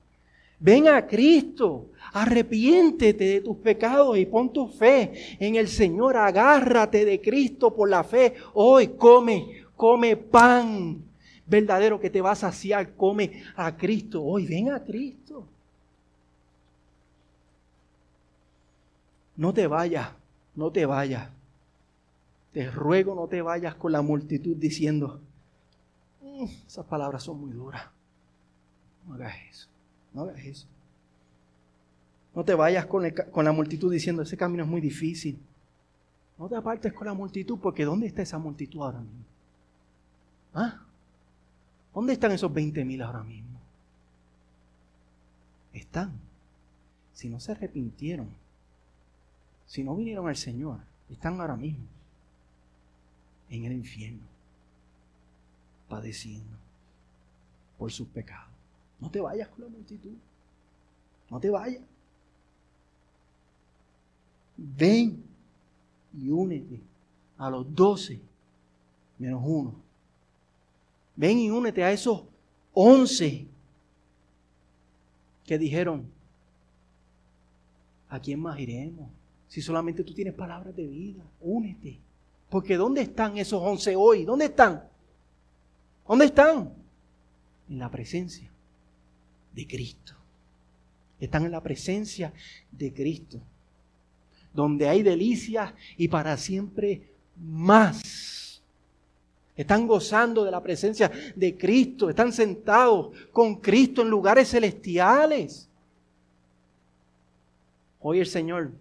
ven 0.60 0.88
a 0.88 1.06
Cristo. 1.06 1.88
Arrepiéntete 2.14 3.24
de 3.24 3.42
tus 3.42 3.58
pecados 3.58 4.18
y 4.18 4.26
pon 4.26 4.52
tu 4.52 4.68
fe 4.68 5.38
en 5.40 5.56
el 5.56 5.68
Señor. 5.68 6.18
Agárrate 6.18 7.06
de 7.06 7.22
Cristo 7.22 7.74
por 7.74 7.90
la 7.90 8.04
fe. 8.04 8.34
Hoy 8.54 8.88
come, 8.98 9.64
come 9.76 10.18
pan 10.18 11.04
verdadero 11.46 12.00
que 12.00 12.10
te 12.10 12.22
va 12.22 12.32
a 12.32 12.36
saciar, 12.36 12.96
come 12.96 13.44
a 13.56 13.76
Cristo. 13.76 14.24
Hoy 14.24 14.48
ven 14.48 14.72
a 14.72 14.84
Cristo. 14.84 15.48
No 19.38 19.54
te 19.54 19.68
vayas, 19.68 20.10
no 20.56 20.72
te 20.72 20.86
vayas. 20.86 21.30
Te 22.54 22.72
ruego 22.72 23.16
no 23.16 23.28
te 23.28 23.42
vayas 23.42 23.76
con 23.76 23.92
la 23.92 24.02
multitud 24.02 24.56
diciendo, 24.56 25.20
mm, 26.22 26.46
esas 26.66 26.86
palabras 26.86 27.24
son 27.24 27.42
muy 27.42 27.52
duras. 27.52 27.84
No 29.06 29.16
hagas 29.16 29.36
eso, 29.50 29.68
no 30.14 30.22
hagas 30.22 30.40
eso. 30.40 30.68
No 32.34 32.46
te 32.46 32.54
vayas 32.54 32.86
con, 32.86 33.10
con 33.32 33.44
la 33.44 33.52
multitud 33.52 33.92
diciendo, 33.92 34.22
ese 34.22 34.38
camino 34.38 34.64
es 34.64 34.70
muy 34.70 34.80
difícil. 34.80 35.38
No 36.38 36.48
te 36.48 36.56
apartes 36.56 36.94
con 36.94 37.08
la 37.08 37.14
multitud 37.14 37.60
porque 37.62 37.84
¿dónde 37.84 38.08
está 38.08 38.22
esa 38.22 38.38
multitud 38.38 38.82
ahora 38.82 39.00
mismo? 39.00 39.26
¿Ah? 40.54 40.85
¿Dónde 41.96 42.12
están 42.12 42.34
esos 42.34 42.54
20 42.54 42.84
mil 42.84 43.02
ahora 43.02 43.24
mismo? 43.24 43.58
Están. 45.72 46.12
Si 47.14 47.30
no 47.30 47.40
se 47.40 47.54
arrepintieron, 47.54 48.28
si 49.66 49.82
no 49.82 49.96
vinieron 49.96 50.28
al 50.28 50.36
Señor, 50.36 50.82
están 51.10 51.40
ahora 51.40 51.56
mismo 51.56 51.86
en 53.50 53.64
el 53.64 53.72
infierno, 53.72 54.26
padeciendo 55.88 56.58
por 57.78 57.94
sus 57.94 58.10
pecados. 58.10 58.52
No 59.00 59.10
te 59.10 59.22
vayas 59.22 59.48
con 59.48 59.64
la 59.64 59.70
multitud. 59.70 60.16
No 61.30 61.40
te 61.40 61.50
vayas. 61.50 61.82
Ven 64.58 65.24
y 66.14 66.30
únete 66.30 66.82
a 67.38 67.50
los 67.50 67.74
doce 67.74 68.20
menos 69.18 69.42
uno 69.46 69.85
Ven 71.16 71.40
y 71.40 71.50
únete 71.50 71.84
a 71.84 71.92
esos 71.92 72.24
once 72.74 73.48
que 75.46 75.58
dijeron, 75.58 76.12
¿a 78.10 78.20
quién 78.20 78.40
más 78.40 78.60
iremos? 78.60 79.10
Si 79.48 79.62
solamente 79.62 80.04
tú 80.04 80.14
tienes 80.14 80.34
palabras 80.34 80.76
de 80.76 80.86
vida, 80.86 81.24
únete. 81.40 82.00
Porque 82.50 82.76
¿dónde 82.76 83.02
están 83.02 83.38
esos 83.38 83.62
once 83.62 83.96
hoy? 83.96 84.26
¿Dónde 84.26 84.46
están? 84.46 84.84
¿Dónde 86.08 86.26
están? 86.26 86.74
En 87.70 87.80
la 87.80 87.90
presencia 87.90 88.52
de 89.54 89.68
Cristo. 89.68 90.14
Están 91.20 91.46
en 91.46 91.52
la 91.52 91.62
presencia 91.62 92.34
de 92.72 92.94
Cristo. 92.94 93.40
Donde 94.54 94.88
hay 94.88 95.04
delicias 95.04 95.74
y 95.98 96.08
para 96.08 96.38
siempre 96.38 97.10
más 97.38 98.45
están 99.56 99.88
gozando 99.88 100.44
de 100.44 100.52
la 100.52 100.62
presencia 100.62 101.12
de 101.36 101.58
Cristo. 101.58 102.10
Están 102.10 102.34
sentados 102.34 103.16
con 103.32 103.56
Cristo 103.56 104.02
en 104.02 104.10
lugares 104.10 104.50
celestiales. 104.50 105.70
Hoy 108.02 108.20
el 108.20 108.28
Señor 108.28 108.72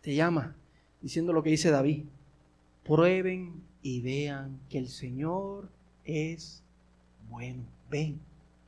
te 0.00 0.14
llama 0.14 0.56
diciendo 1.00 1.32
lo 1.32 1.42
que 1.42 1.50
dice 1.50 1.70
David. 1.70 2.04
Prueben 2.84 3.62
y 3.82 4.00
vean 4.00 4.58
que 4.70 4.78
el 4.78 4.88
Señor 4.88 5.68
es 6.04 6.62
bueno. 7.28 7.62
Ven, 7.90 8.18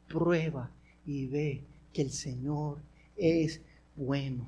prueba 0.08 0.70
y 1.06 1.26
ve 1.26 1.62
que 1.92 2.02
el 2.02 2.10
Señor 2.10 2.78
es 3.16 3.62
bueno. 3.96 4.46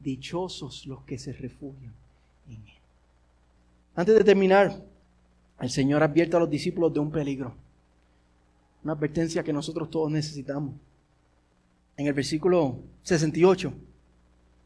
Dichosos 0.00 0.84
los 0.86 1.04
que 1.04 1.16
se 1.16 1.32
refugian 1.32 1.94
en 2.48 2.56
Él. 2.56 2.74
Antes 3.94 4.16
de 4.16 4.24
terminar, 4.24 4.82
el 5.62 5.70
Señor 5.70 6.02
advierte 6.02 6.36
a 6.36 6.40
los 6.40 6.50
discípulos 6.50 6.92
de 6.92 6.98
un 6.98 7.12
peligro. 7.12 7.54
Una 8.82 8.94
advertencia 8.94 9.44
que 9.44 9.52
nosotros 9.52 9.88
todos 9.88 10.10
necesitamos. 10.10 10.74
En 11.96 12.08
el 12.08 12.12
versículo 12.12 12.80
68, 13.04 13.72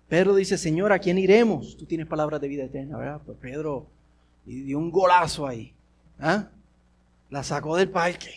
Pedro 0.08 0.34
dice, 0.34 0.56
Señor, 0.56 0.92
¿a 0.92 0.98
quién 0.98 1.18
iremos? 1.18 1.76
Tú 1.76 1.84
tienes 1.84 2.06
palabras 2.06 2.40
de 2.40 2.48
vida 2.48 2.64
eterna, 2.64 2.96
¿verdad? 2.96 3.20
Pues 3.26 3.36
Pedro 3.36 3.86
dio 4.46 4.78
un 4.78 4.90
golazo 4.90 5.46
ahí. 5.46 5.74
¿ah? 6.18 6.48
La 7.28 7.42
sacó 7.42 7.76
del 7.76 7.90
parque. 7.90 8.30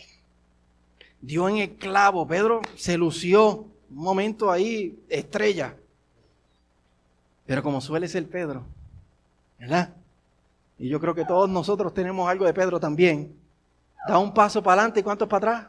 Dio 1.22 1.48
en 1.48 1.56
el 1.58 1.76
clavo. 1.76 2.26
Pedro 2.28 2.60
se 2.76 2.98
lució. 2.98 3.66
Un 3.88 3.96
momento 3.96 4.50
ahí, 4.50 4.98
estrella. 5.08 5.76
Pero 7.46 7.62
como 7.62 7.80
suele 7.80 8.06
ser 8.06 8.28
Pedro, 8.28 8.66
¿verdad? 9.58 9.94
Y 10.80 10.88
yo 10.88 10.98
creo 10.98 11.14
que 11.14 11.26
todos 11.26 11.48
nosotros 11.48 11.92
tenemos 11.92 12.26
algo 12.26 12.46
de 12.46 12.54
Pedro 12.54 12.80
también. 12.80 13.36
Da 14.08 14.18
un 14.18 14.32
paso 14.32 14.62
para 14.62 14.80
adelante 14.80 15.00
y 15.00 15.02
cuántos 15.02 15.28
para 15.28 15.52
atrás. 15.52 15.68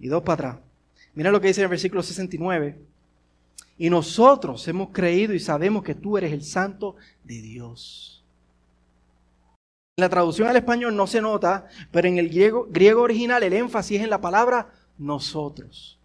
Y 0.00 0.08
dos 0.08 0.22
para 0.22 0.34
atrás. 0.34 0.56
Mira 1.14 1.30
lo 1.30 1.38
que 1.42 1.48
dice 1.48 1.60
en 1.60 1.64
el 1.64 1.70
versículo 1.70 2.02
69. 2.02 2.78
Y 3.76 3.90
nosotros 3.90 4.66
hemos 4.66 4.88
creído 4.92 5.34
y 5.34 5.40
sabemos 5.40 5.82
que 5.82 5.94
tú 5.94 6.16
eres 6.16 6.32
el 6.32 6.42
santo 6.42 6.96
de 7.22 7.42
Dios. 7.42 8.24
En 9.98 10.02
la 10.04 10.08
traducción 10.08 10.48
al 10.48 10.56
español 10.56 10.96
no 10.96 11.06
se 11.06 11.20
nota, 11.20 11.66
pero 11.90 12.08
en 12.08 12.16
el 12.16 12.30
griego, 12.30 12.66
griego 12.70 13.02
original 13.02 13.42
el 13.42 13.52
énfasis 13.52 13.98
es 13.98 14.04
en 14.04 14.10
la 14.10 14.22
palabra 14.22 14.72
nosotros. 14.96 15.98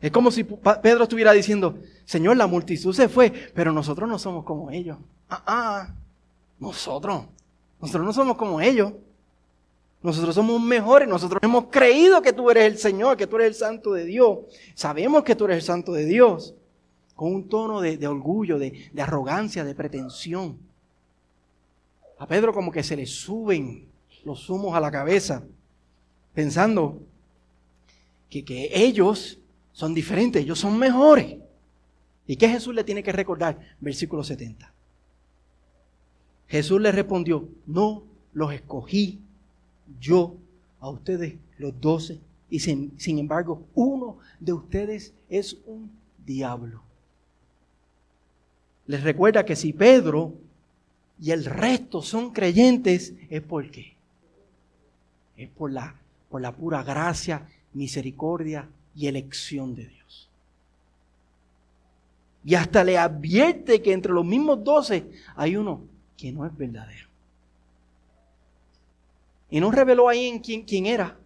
Es 0.00 0.12
como 0.12 0.30
si 0.30 0.44
Pedro 0.44 1.02
estuviera 1.02 1.32
diciendo, 1.32 1.78
Señor, 2.04 2.36
la 2.36 2.46
multitud 2.46 2.94
se 2.94 3.08
fue, 3.08 3.32
pero 3.54 3.72
nosotros 3.72 4.08
no 4.08 4.20
somos 4.20 4.44
como 4.44 4.70
ellos. 4.70 4.98
Ah, 5.28 5.42
ah, 5.46 5.94
nosotros. 6.62 7.24
Nosotros 7.80 8.06
no 8.06 8.12
somos 8.12 8.36
como 8.36 8.60
ellos. 8.60 8.92
Nosotros 10.02 10.34
somos 10.34 10.60
mejores, 10.60 11.08
nosotros 11.08 11.40
hemos 11.42 11.66
creído 11.66 12.22
que 12.22 12.32
tú 12.32 12.50
eres 12.50 12.64
el 12.64 12.78
Señor, 12.78 13.16
que 13.16 13.26
tú 13.26 13.36
eres 13.36 13.48
el 13.48 13.54
Santo 13.54 13.92
de 13.92 14.04
Dios. 14.04 14.38
Sabemos 14.74 15.22
que 15.22 15.36
tú 15.36 15.44
eres 15.44 15.58
el 15.58 15.62
Santo 15.62 15.92
de 15.92 16.04
Dios. 16.04 16.54
Con 17.14 17.34
un 17.34 17.48
tono 17.48 17.80
de, 17.80 18.06
orgullo, 18.08 18.58
de, 18.58 18.90
arrogancia, 18.98 19.64
de 19.64 19.74
pretensión. 19.74 20.58
A 22.18 22.26
Pedro 22.26 22.52
como 22.52 22.72
que 22.72 22.82
se 22.82 22.96
le 22.96 23.06
suben 23.06 23.86
los 24.24 24.48
humos 24.48 24.74
a 24.74 24.80
la 24.80 24.90
cabeza, 24.90 25.44
pensando 26.34 27.00
que, 28.30 28.44
que 28.44 28.70
ellos 28.72 29.38
son 29.72 29.94
diferentes, 29.94 30.42
ellos 30.42 30.58
son 30.58 30.78
mejores. 30.78 31.36
¿Y 32.26 32.36
qué 32.36 32.48
Jesús 32.48 32.74
le 32.74 32.82
tiene 32.84 33.02
que 33.02 33.12
recordar? 33.12 33.58
Versículo 33.80 34.24
70. 34.24 34.72
Jesús 36.52 36.82
le 36.82 36.92
respondió, 36.92 37.48
no 37.64 38.02
los 38.34 38.52
escogí 38.52 39.18
yo 39.98 40.36
a 40.80 40.90
ustedes 40.90 41.36
los 41.56 41.80
doce 41.80 42.20
y 42.50 42.60
sin, 42.60 42.92
sin, 43.00 43.18
embargo 43.18 43.62
uno 43.74 44.18
de 44.38 44.52
ustedes 44.52 45.14
es 45.30 45.56
un 45.64 45.90
diablo. 46.26 46.82
Les 48.86 49.02
recuerda 49.02 49.46
que 49.46 49.56
si 49.56 49.72
Pedro 49.72 50.34
y 51.18 51.30
el 51.30 51.46
resto 51.46 52.02
son 52.02 52.34
creyentes, 52.34 53.14
es 53.30 53.40
porque 53.40 53.94
es 55.38 55.48
por 55.48 55.72
la, 55.72 55.96
por 56.28 56.42
la 56.42 56.52
pura 56.52 56.82
gracia, 56.82 57.48
misericordia 57.72 58.68
y 58.94 59.06
elección 59.06 59.74
de 59.74 59.86
Dios. 59.86 60.28
Y 62.44 62.56
hasta 62.56 62.84
le 62.84 62.98
advierte 62.98 63.80
que 63.80 63.94
entre 63.94 64.12
los 64.12 64.26
mismos 64.26 64.62
doce 64.62 65.10
hay 65.34 65.56
uno 65.56 65.90
que 66.22 66.30
no 66.30 66.46
es 66.46 66.56
verdadero. 66.56 67.08
Y 69.50 69.58
no 69.58 69.72
reveló 69.72 70.08
ahí 70.08 70.28
en 70.28 70.38
quién, 70.38 70.62
quién 70.62 70.86
era, 70.86 71.18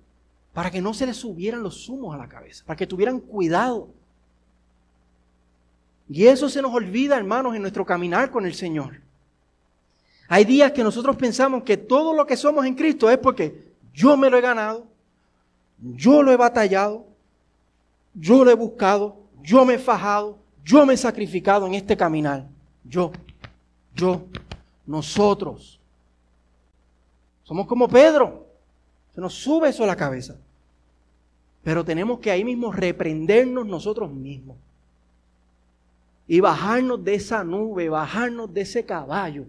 para 0.54 0.70
que 0.70 0.80
no 0.80 0.94
se 0.94 1.04
le 1.04 1.12
subieran 1.12 1.62
los 1.62 1.86
humos 1.90 2.14
a 2.14 2.18
la 2.18 2.26
cabeza, 2.26 2.64
para 2.64 2.78
que 2.78 2.86
tuvieran 2.86 3.20
cuidado. 3.20 3.90
Y 6.08 6.26
eso 6.26 6.48
se 6.48 6.62
nos 6.62 6.72
olvida, 6.72 7.18
hermanos, 7.18 7.54
en 7.54 7.60
nuestro 7.60 7.84
caminar 7.84 8.30
con 8.30 8.46
el 8.46 8.54
Señor. 8.54 9.02
Hay 10.28 10.46
días 10.46 10.72
que 10.72 10.82
nosotros 10.82 11.14
pensamos 11.16 11.62
que 11.62 11.76
todo 11.76 12.14
lo 12.14 12.26
que 12.26 12.38
somos 12.38 12.64
en 12.64 12.74
Cristo 12.74 13.10
es 13.10 13.18
porque 13.18 13.66
yo 13.92 14.16
me 14.16 14.30
lo 14.30 14.38
he 14.38 14.40
ganado, 14.40 14.86
yo 15.78 16.22
lo 16.22 16.32
he 16.32 16.38
batallado, 16.38 17.06
yo 18.14 18.46
lo 18.46 18.50
he 18.50 18.54
buscado, 18.54 19.20
yo 19.42 19.66
me 19.66 19.74
he 19.74 19.78
fajado, 19.78 20.38
yo 20.64 20.86
me 20.86 20.94
he 20.94 20.96
sacrificado 20.96 21.66
en 21.66 21.74
este 21.74 21.98
caminar. 21.98 22.48
Yo, 22.82 23.12
yo, 23.94 24.24
nosotros. 24.86 25.80
Somos 27.44 27.66
como 27.66 27.88
Pedro. 27.88 28.46
Se 29.14 29.20
nos 29.20 29.34
sube 29.34 29.68
eso 29.68 29.84
a 29.84 29.86
la 29.86 29.96
cabeza. 29.96 30.36
Pero 31.62 31.84
tenemos 31.84 32.20
que 32.20 32.30
ahí 32.30 32.44
mismo 32.44 32.72
reprendernos 32.72 33.66
nosotros 33.66 34.10
mismos. 34.10 34.56
Y 36.28 36.40
bajarnos 36.40 37.02
de 37.04 37.14
esa 37.14 37.44
nube, 37.44 37.88
bajarnos 37.88 38.52
de 38.52 38.60
ese 38.60 38.84
caballo 38.84 39.46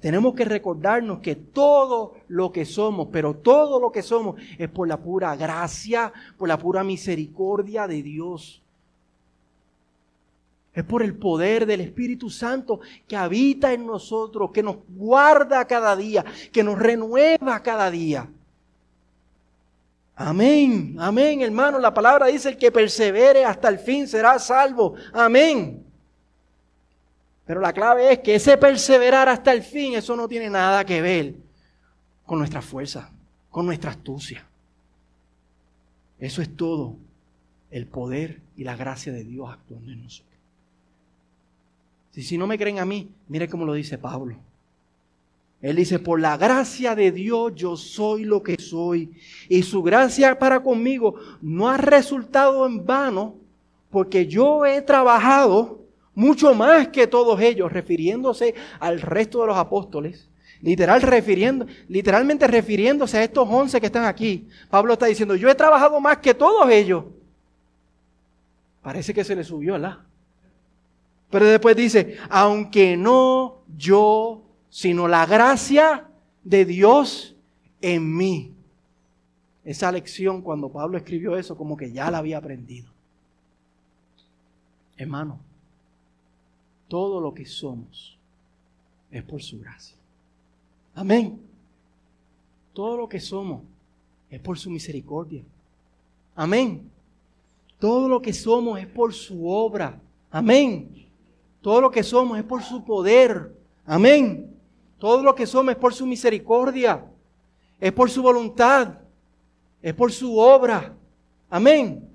tenemos 0.00 0.34
que 0.34 0.44
recordarnos 0.44 1.18
que 1.18 1.34
todo 1.34 2.14
lo 2.28 2.52
que 2.52 2.64
somos, 2.64 3.08
pero 3.10 3.34
todo 3.34 3.80
lo 3.80 3.90
que 3.90 4.02
somos 4.02 4.40
es 4.56 4.68
por 4.68 4.86
la 4.86 4.98
pura 4.98 5.34
gracia, 5.34 6.12
por 6.36 6.48
la 6.48 6.58
pura 6.58 6.84
misericordia 6.84 7.88
de 7.88 8.02
Dios. 8.02 8.62
Es 10.74 10.84
por 10.84 11.02
el 11.02 11.16
poder 11.16 11.66
del 11.66 11.80
Espíritu 11.80 12.30
Santo 12.30 12.80
que 13.06 13.16
habita 13.16 13.72
en 13.72 13.86
nosotros, 13.86 14.50
que 14.52 14.62
nos 14.62 14.76
guarda 14.88 15.66
cada 15.66 15.96
día, 15.96 16.24
que 16.52 16.62
nos 16.62 16.78
renueva 16.78 17.62
cada 17.62 17.90
día. 17.90 18.28
Amén, 20.14 20.96
amén, 20.98 21.42
hermano. 21.42 21.78
La 21.78 21.94
palabra 21.94 22.26
dice, 22.26 22.48
el 22.48 22.56
que 22.56 22.72
persevere 22.72 23.44
hasta 23.44 23.68
el 23.68 23.78
fin 23.78 24.08
será 24.08 24.38
salvo. 24.38 24.94
Amén. 25.12 25.84
Pero 27.46 27.60
la 27.60 27.72
clave 27.72 28.12
es 28.12 28.18
que 28.18 28.34
ese 28.34 28.58
perseverar 28.58 29.28
hasta 29.28 29.52
el 29.52 29.62
fin, 29.62 29.94
eso 29.94 30.14
no 30.16 30.28
tiene 30.28 30.50
nada 30.50 30.84
que 30.84 31.00
ver 31.00 31.34
con 32.26 32.38
nuestra 32.38 32.60
fuerza, 32.60 33.10
con 33.48 33.64
nuestra 33.64 33.92
astucia. 33.92 34.44
Eso 36.18 36.42
es 36.42 36.54
todo 36.54 36.96
el 37.70 37.86
poder 37.86 38.40
y 38.56 38.64
la 38.64 38.76
gracia 38.76 39.12
de 39.12 39.24
Dios 39.24 39.48
actuando 39.50 39.92
en 39.92 40.02
nosotros. 40.02 40.27
Si, 42.18 42.24
si 42.24 42.36
no 42.36 42.48
me 42.48 42.58
creen 42.58 42.80
a 42.80 42.84
mí, 42.84 43.12
mire 43.28 43.48
cómo 43.48 43.64
lo 43.64 43.74
dice 43.74 43.96
Pablo. 43.96 44.34
Él 45.62 45.76
dice, 45.76 46.00
por 46.00 46.18
la 46.18 46.36
gracia 46.36 46.96
de 46.96 47.12
Dios 47.12 47.52
yo 47.54 47.76
soy 47.76 48.24
lo 48.24 48.42
que 48.42 48.56
soy. 48.58 49.12
Y 49.48 49.62
su 49.62 49.84
gracia 49.84 50.36
para 50.36 50.60
conmigo 50.60 51.14
no 51.40 51.68
ha 51.68 51.76
resultado 51.76 52.66
en 52.66 52.84
vano, 52.84 53.36
porque 53.88 54.26
yo 54.26 54.66
he 54.66 54.82
trabajado 54.82 55.78
mucho 56.12 56.54
más 56.54 56.88
que 56.88 57.06
todos 57.06 57.40
ellos, 57.40 57.70
refiriéndose 57.70 58.52
al 58.80 59.00
resto 59.00 59.42
de 59.42 59.46
los 59.46 59.56
apóstoles, 59.56 60.28
literal 60.60 61.02
refiriendo, 61.02 61.66
literalmente 61.86 62.48
refiriéndose 62.48 63.18
a 63.18 63.22
estos 63.22 63.48
once 63.48 63.78
que 63.78 63.86
están 63.86 64.06
aquí. 64.06 64.48
Pablo 64.68 64.94
está 64.94 65.06
diciendo, 65.06 65.36
yo 65.36 65.48
he 65.48 65.54
trabajado 65.54 66.00
más 66.00 66.18
que 66.18 66.34
todos 66.34 66.68
ellos. 66.68 67.04
Parece 68.82 69.14
que 69.14 69.22
se 69.22 69.36
le 69.36 69.44
subió, 69.44 69.74
¿verdad? 69.74 70.07
Pero 71.30 71.46
después 71.46 71.76
dice, 71.76 72.16
aunque 72.30 72.96
no 72.96 73.62
yo, 73.76 74.42
sino 74.70 75.08
la 75.08 75.26
gracia 75.26 76.08
de 76.42 76.64
Dios 76.64 77.36
en 77.80 78.16
mí. 78.16 78.54
Esa 79.64 79.92
lección 79.92 80.40
cuando 80.40 80.70
Pablo 80.70 80.96
escribió 80.96 81.36
eso, 81.36 81.56
como 81.56 81.76
que 81.76 81.92
ya 81.92 82.10
la 82.10 82.18
había 82.18 82.38
aprendido. 82.38 82.90
Hermano, 84.96 85.38
todo 86.88 87.20
lo 87.20 87.34
que 87.34 87.44
somos 87.44 88.18
es 89.10 89.22
por 89.22 89.42
su 89.42 89.60
gracia. 89.60 89.96
Amén. 90.94 91.40
Todo 92.72 92.96
lo 92.96 93.08
que 93.08 93.20
somos 93.20 93.62
es 94.30 94.40
por 94.40 94.58
su 94.58 94.70
misericordia. 94.70 95.42
Amén. 96.34 96.90
Todo 97.78 98.08
lo 98.08 98.22
que 98.22 98.32
somos 98.32 98.80
es 98.80 98.86
por 98.86 99.12
su 99.12 99.48
obra. 99.48 100.00
Amén. 100.30 101.07
Todo 101.68 101.82
lo 101.82 101.90
que 101.90 102.02
somos 102.02 102.38
es 102.38 102.44
por 102.44 102.62
su 102.62 102.82
poder. 102.82 103.54
Amén. 103.84 104.56
Todo 104.96 105.22
lo 105.22 105.34
que 105.34 105.46
somos 105.46 105.72
es 105.72 105.78
por 105.78 105.92
su 105.92 106.06
misericordia. 106.06 107.04
Es 107.78 107.92
por 107.92 108.08
su 108.08 108.22
voluntad. 108.22 108.94
Es 109.82 109.92
por 109.92 110.10
su 110.10 110.38
obra. 110.38 110.94
Amén. 111.50 112.08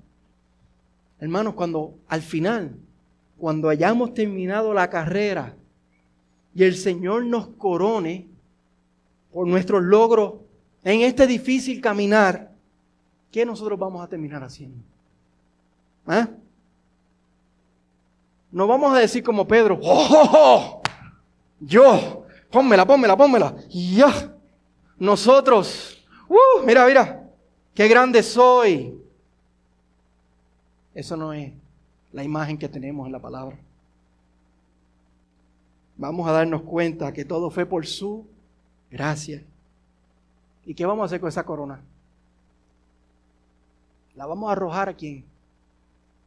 Hermanos, 1.20 1.54
cuando 1.54 1.94
al 2.08 2.20
final 2.20 2.76
cuando 3.38 3.68
hayamos 3.68 4.12
terminado 4.12 4.74
la 4.74 4.90
carrera 4.90 5.54
y 6.52 6.64
el 6.64 6.74
Señor 6.74 7.24
nos 7.24 7.46
corone 7.46 8.26
por 9.32 9.46
nuestros 9.46 9.84
logros 9.84 10.34
en 10.82 11.02
este 11.02 11.28
difícil 11.28 11.80
caminar, 11.80 12.50
¿qué 13.30 13.46
nosotros 13.46 13.78
vamos 13.78 14.02
a 14.02 14.08
terminar 14.08 14.42
haciendo? 14.42 14.82
¿Ah? 16.08 16.28
No 18.54 18.68
vamos 18.68 18.94
a 18.94 19.00
decir 19.00 19.24
como 19.24 19.48
Pedro, 19.48 19.80
¡Oh, 19.82 20.08
oh, 20.08 20.30
oh! 20.32 20.82
Yo, 21.58 22.24
pónmela, 22.52 22.86
pónmela, 22.86 23.16
pónmela. 23.16 23.56
Ya. 23.68 24.32
Nosotros, 24.96 26.06
¡uh! 26.28 26.64
Mira, 26.64 26.86
mira, 26.86 27.28
qué 27.74 27.88
grande 27.88 28.22
soy. 28.22 28.96
Eso 30.94 31.16
no 31.16 31.32
es 31.32 31.52
la 32.12 32.22
imagen 32.22 32.56
que 32.56 32.68
tenemos 32.68 33.06
en 33.06 33.12
la 33.12 33.18
palabra. 33.18 33.58
Vamos 35.96 36.28
a 36.28 36.32
darnos 36.32 36.62
cuenta 36.62 37.12
que 37.12 37.24
todo 37.24 37.50
fue 37.50 37.66
por 37.66 37.84
su 37.84 38.24
gracia. 38.88 39.42
¿Y 40.64 40.74
qué 40.74 40.86
vamos 40.86 41.02
a 41.02 41.06
hacer 41.06 41.18
con 41.18 41.28
esa 41.28 41.44
corona? 41.44 41.82
La 44.14 44.26
vamos 44.26 44.48
a 44.48 44.52
arrojar 44.52 44.90
a 44.90 44.94
quién? 44.94 45.24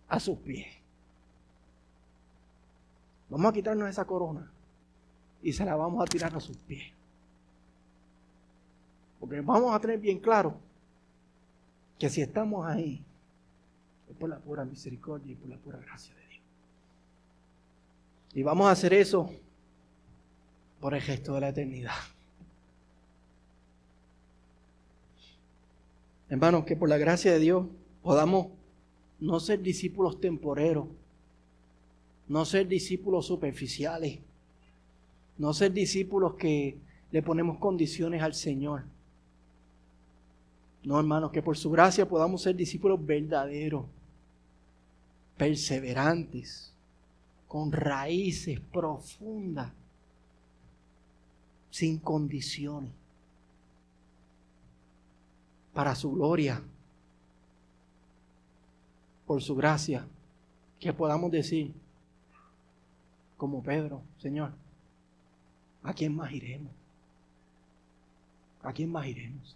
A 0.09 0.19
sus 0.19 0.37
pies. 0.39 0.76
Vamos 3.29 3.49
a 3.49 3.53
quitarnos 3.53 3.89
esa 3.89 4.05
corona 4.05 4.51
y 5.41 5.53
se 5.53 5.65
la 5.65 5.75
vamos 5.75 6.01
a 6.01 6.05
tirar 6.05 6.35
a 6.35 6.39
sus 6.39 6.57
pies. 6.57 6.93
Porque 9.19 9.41
vamos 9.41 9.73
a 9.73 9.79
tener 9.79 9.99
bien 9.99 10.19
claro 10.19 10.55
que 11.97 12.09
si 12.09 12.21
estamos 12.21 12.65
ahí, 12.65 13.03
es 14.09 14.15
por 14.15 14.29
la 14.29 14.39
pura 14.39 14.63
misericordia 14.63 15.33
y 15.33 15.35
por 15.35 15.49
la 15.49 15.57
pura 15.57 15.79
gracia 15.79 16.13
de 16.15 16.27
Dios. 16.27 16.43
Y 18.33 18.43
vamos 18.43 18.67
a 18.67 18.71
hacer 18.71 18.93
eso 18.93 19.29
por 20.79 20.93
el 20.93 21.01
gesto 21.01 21.33
de 21.33 21.41
la 21.41 21.49
eternidad. 21.49 21.95
Hermanos, 26.29 26.65
que 26.65 26.75
por 26.75 26.89
la 26.89 26.97
gracia 26.97 27.31
de 27.31 27.39
Dios 27.39 27.65
podamos 28.03 28.47
No 29.19 29.39
ser 29.39 29.61
discípulos 29.63 30.21
temporeros. 30.21 30.87
No 32.27 32.45
ser 32.45 32.67
discípulos 32.67 33.25
superficiales. 33.25 34.19
No 35.37 35.53
ser 35.53 35.71
discípulos 35.71 36.35
que 36.35 36.77
le 37.11 37.21
ponemos 37.21 37.57
condiciones 37.57 38.21
al 38.21 38.33
Señor. 38.33 38.83
No, 40.83 40.99
hermanos, 40.99 41.31
que 41.31 41.41
por 41.41 41.57
su 41.57 41.69
gracia 41.69 42.07
podamos 42.07 42.41
ser 42.41 42.55
discípulos 42.55 43.05
verdaderos, 43.05 43.85
perseverantes, 45.37 46.73
con 47.47 47.71
raíces 47.71 48.59
profundas, 48.59 49.71
sin 51.69 51.99
condiciones, 51.99 52.91
para 55.73 55.93
su 55.95 56.11
gloria, 56.11 56.61
por 59.25 59.41
su 59.41 59.55
gracia, 59.55 60.07
que 60.79 60.93
podamos 60.93 61.31
decir, 61.31 61.73
como 63.37 63.61
Pedro, 63.61 64.01
Señor, 64.17 64.51
¿a 65.83 65.93
quién 65.93 66.15
más 66.15 66.31
iremos? 66.31 66.71
¿A 68.63 68.73
quién 68.73 68.91
más 68.91 69.05
iremos? 69.07 69.55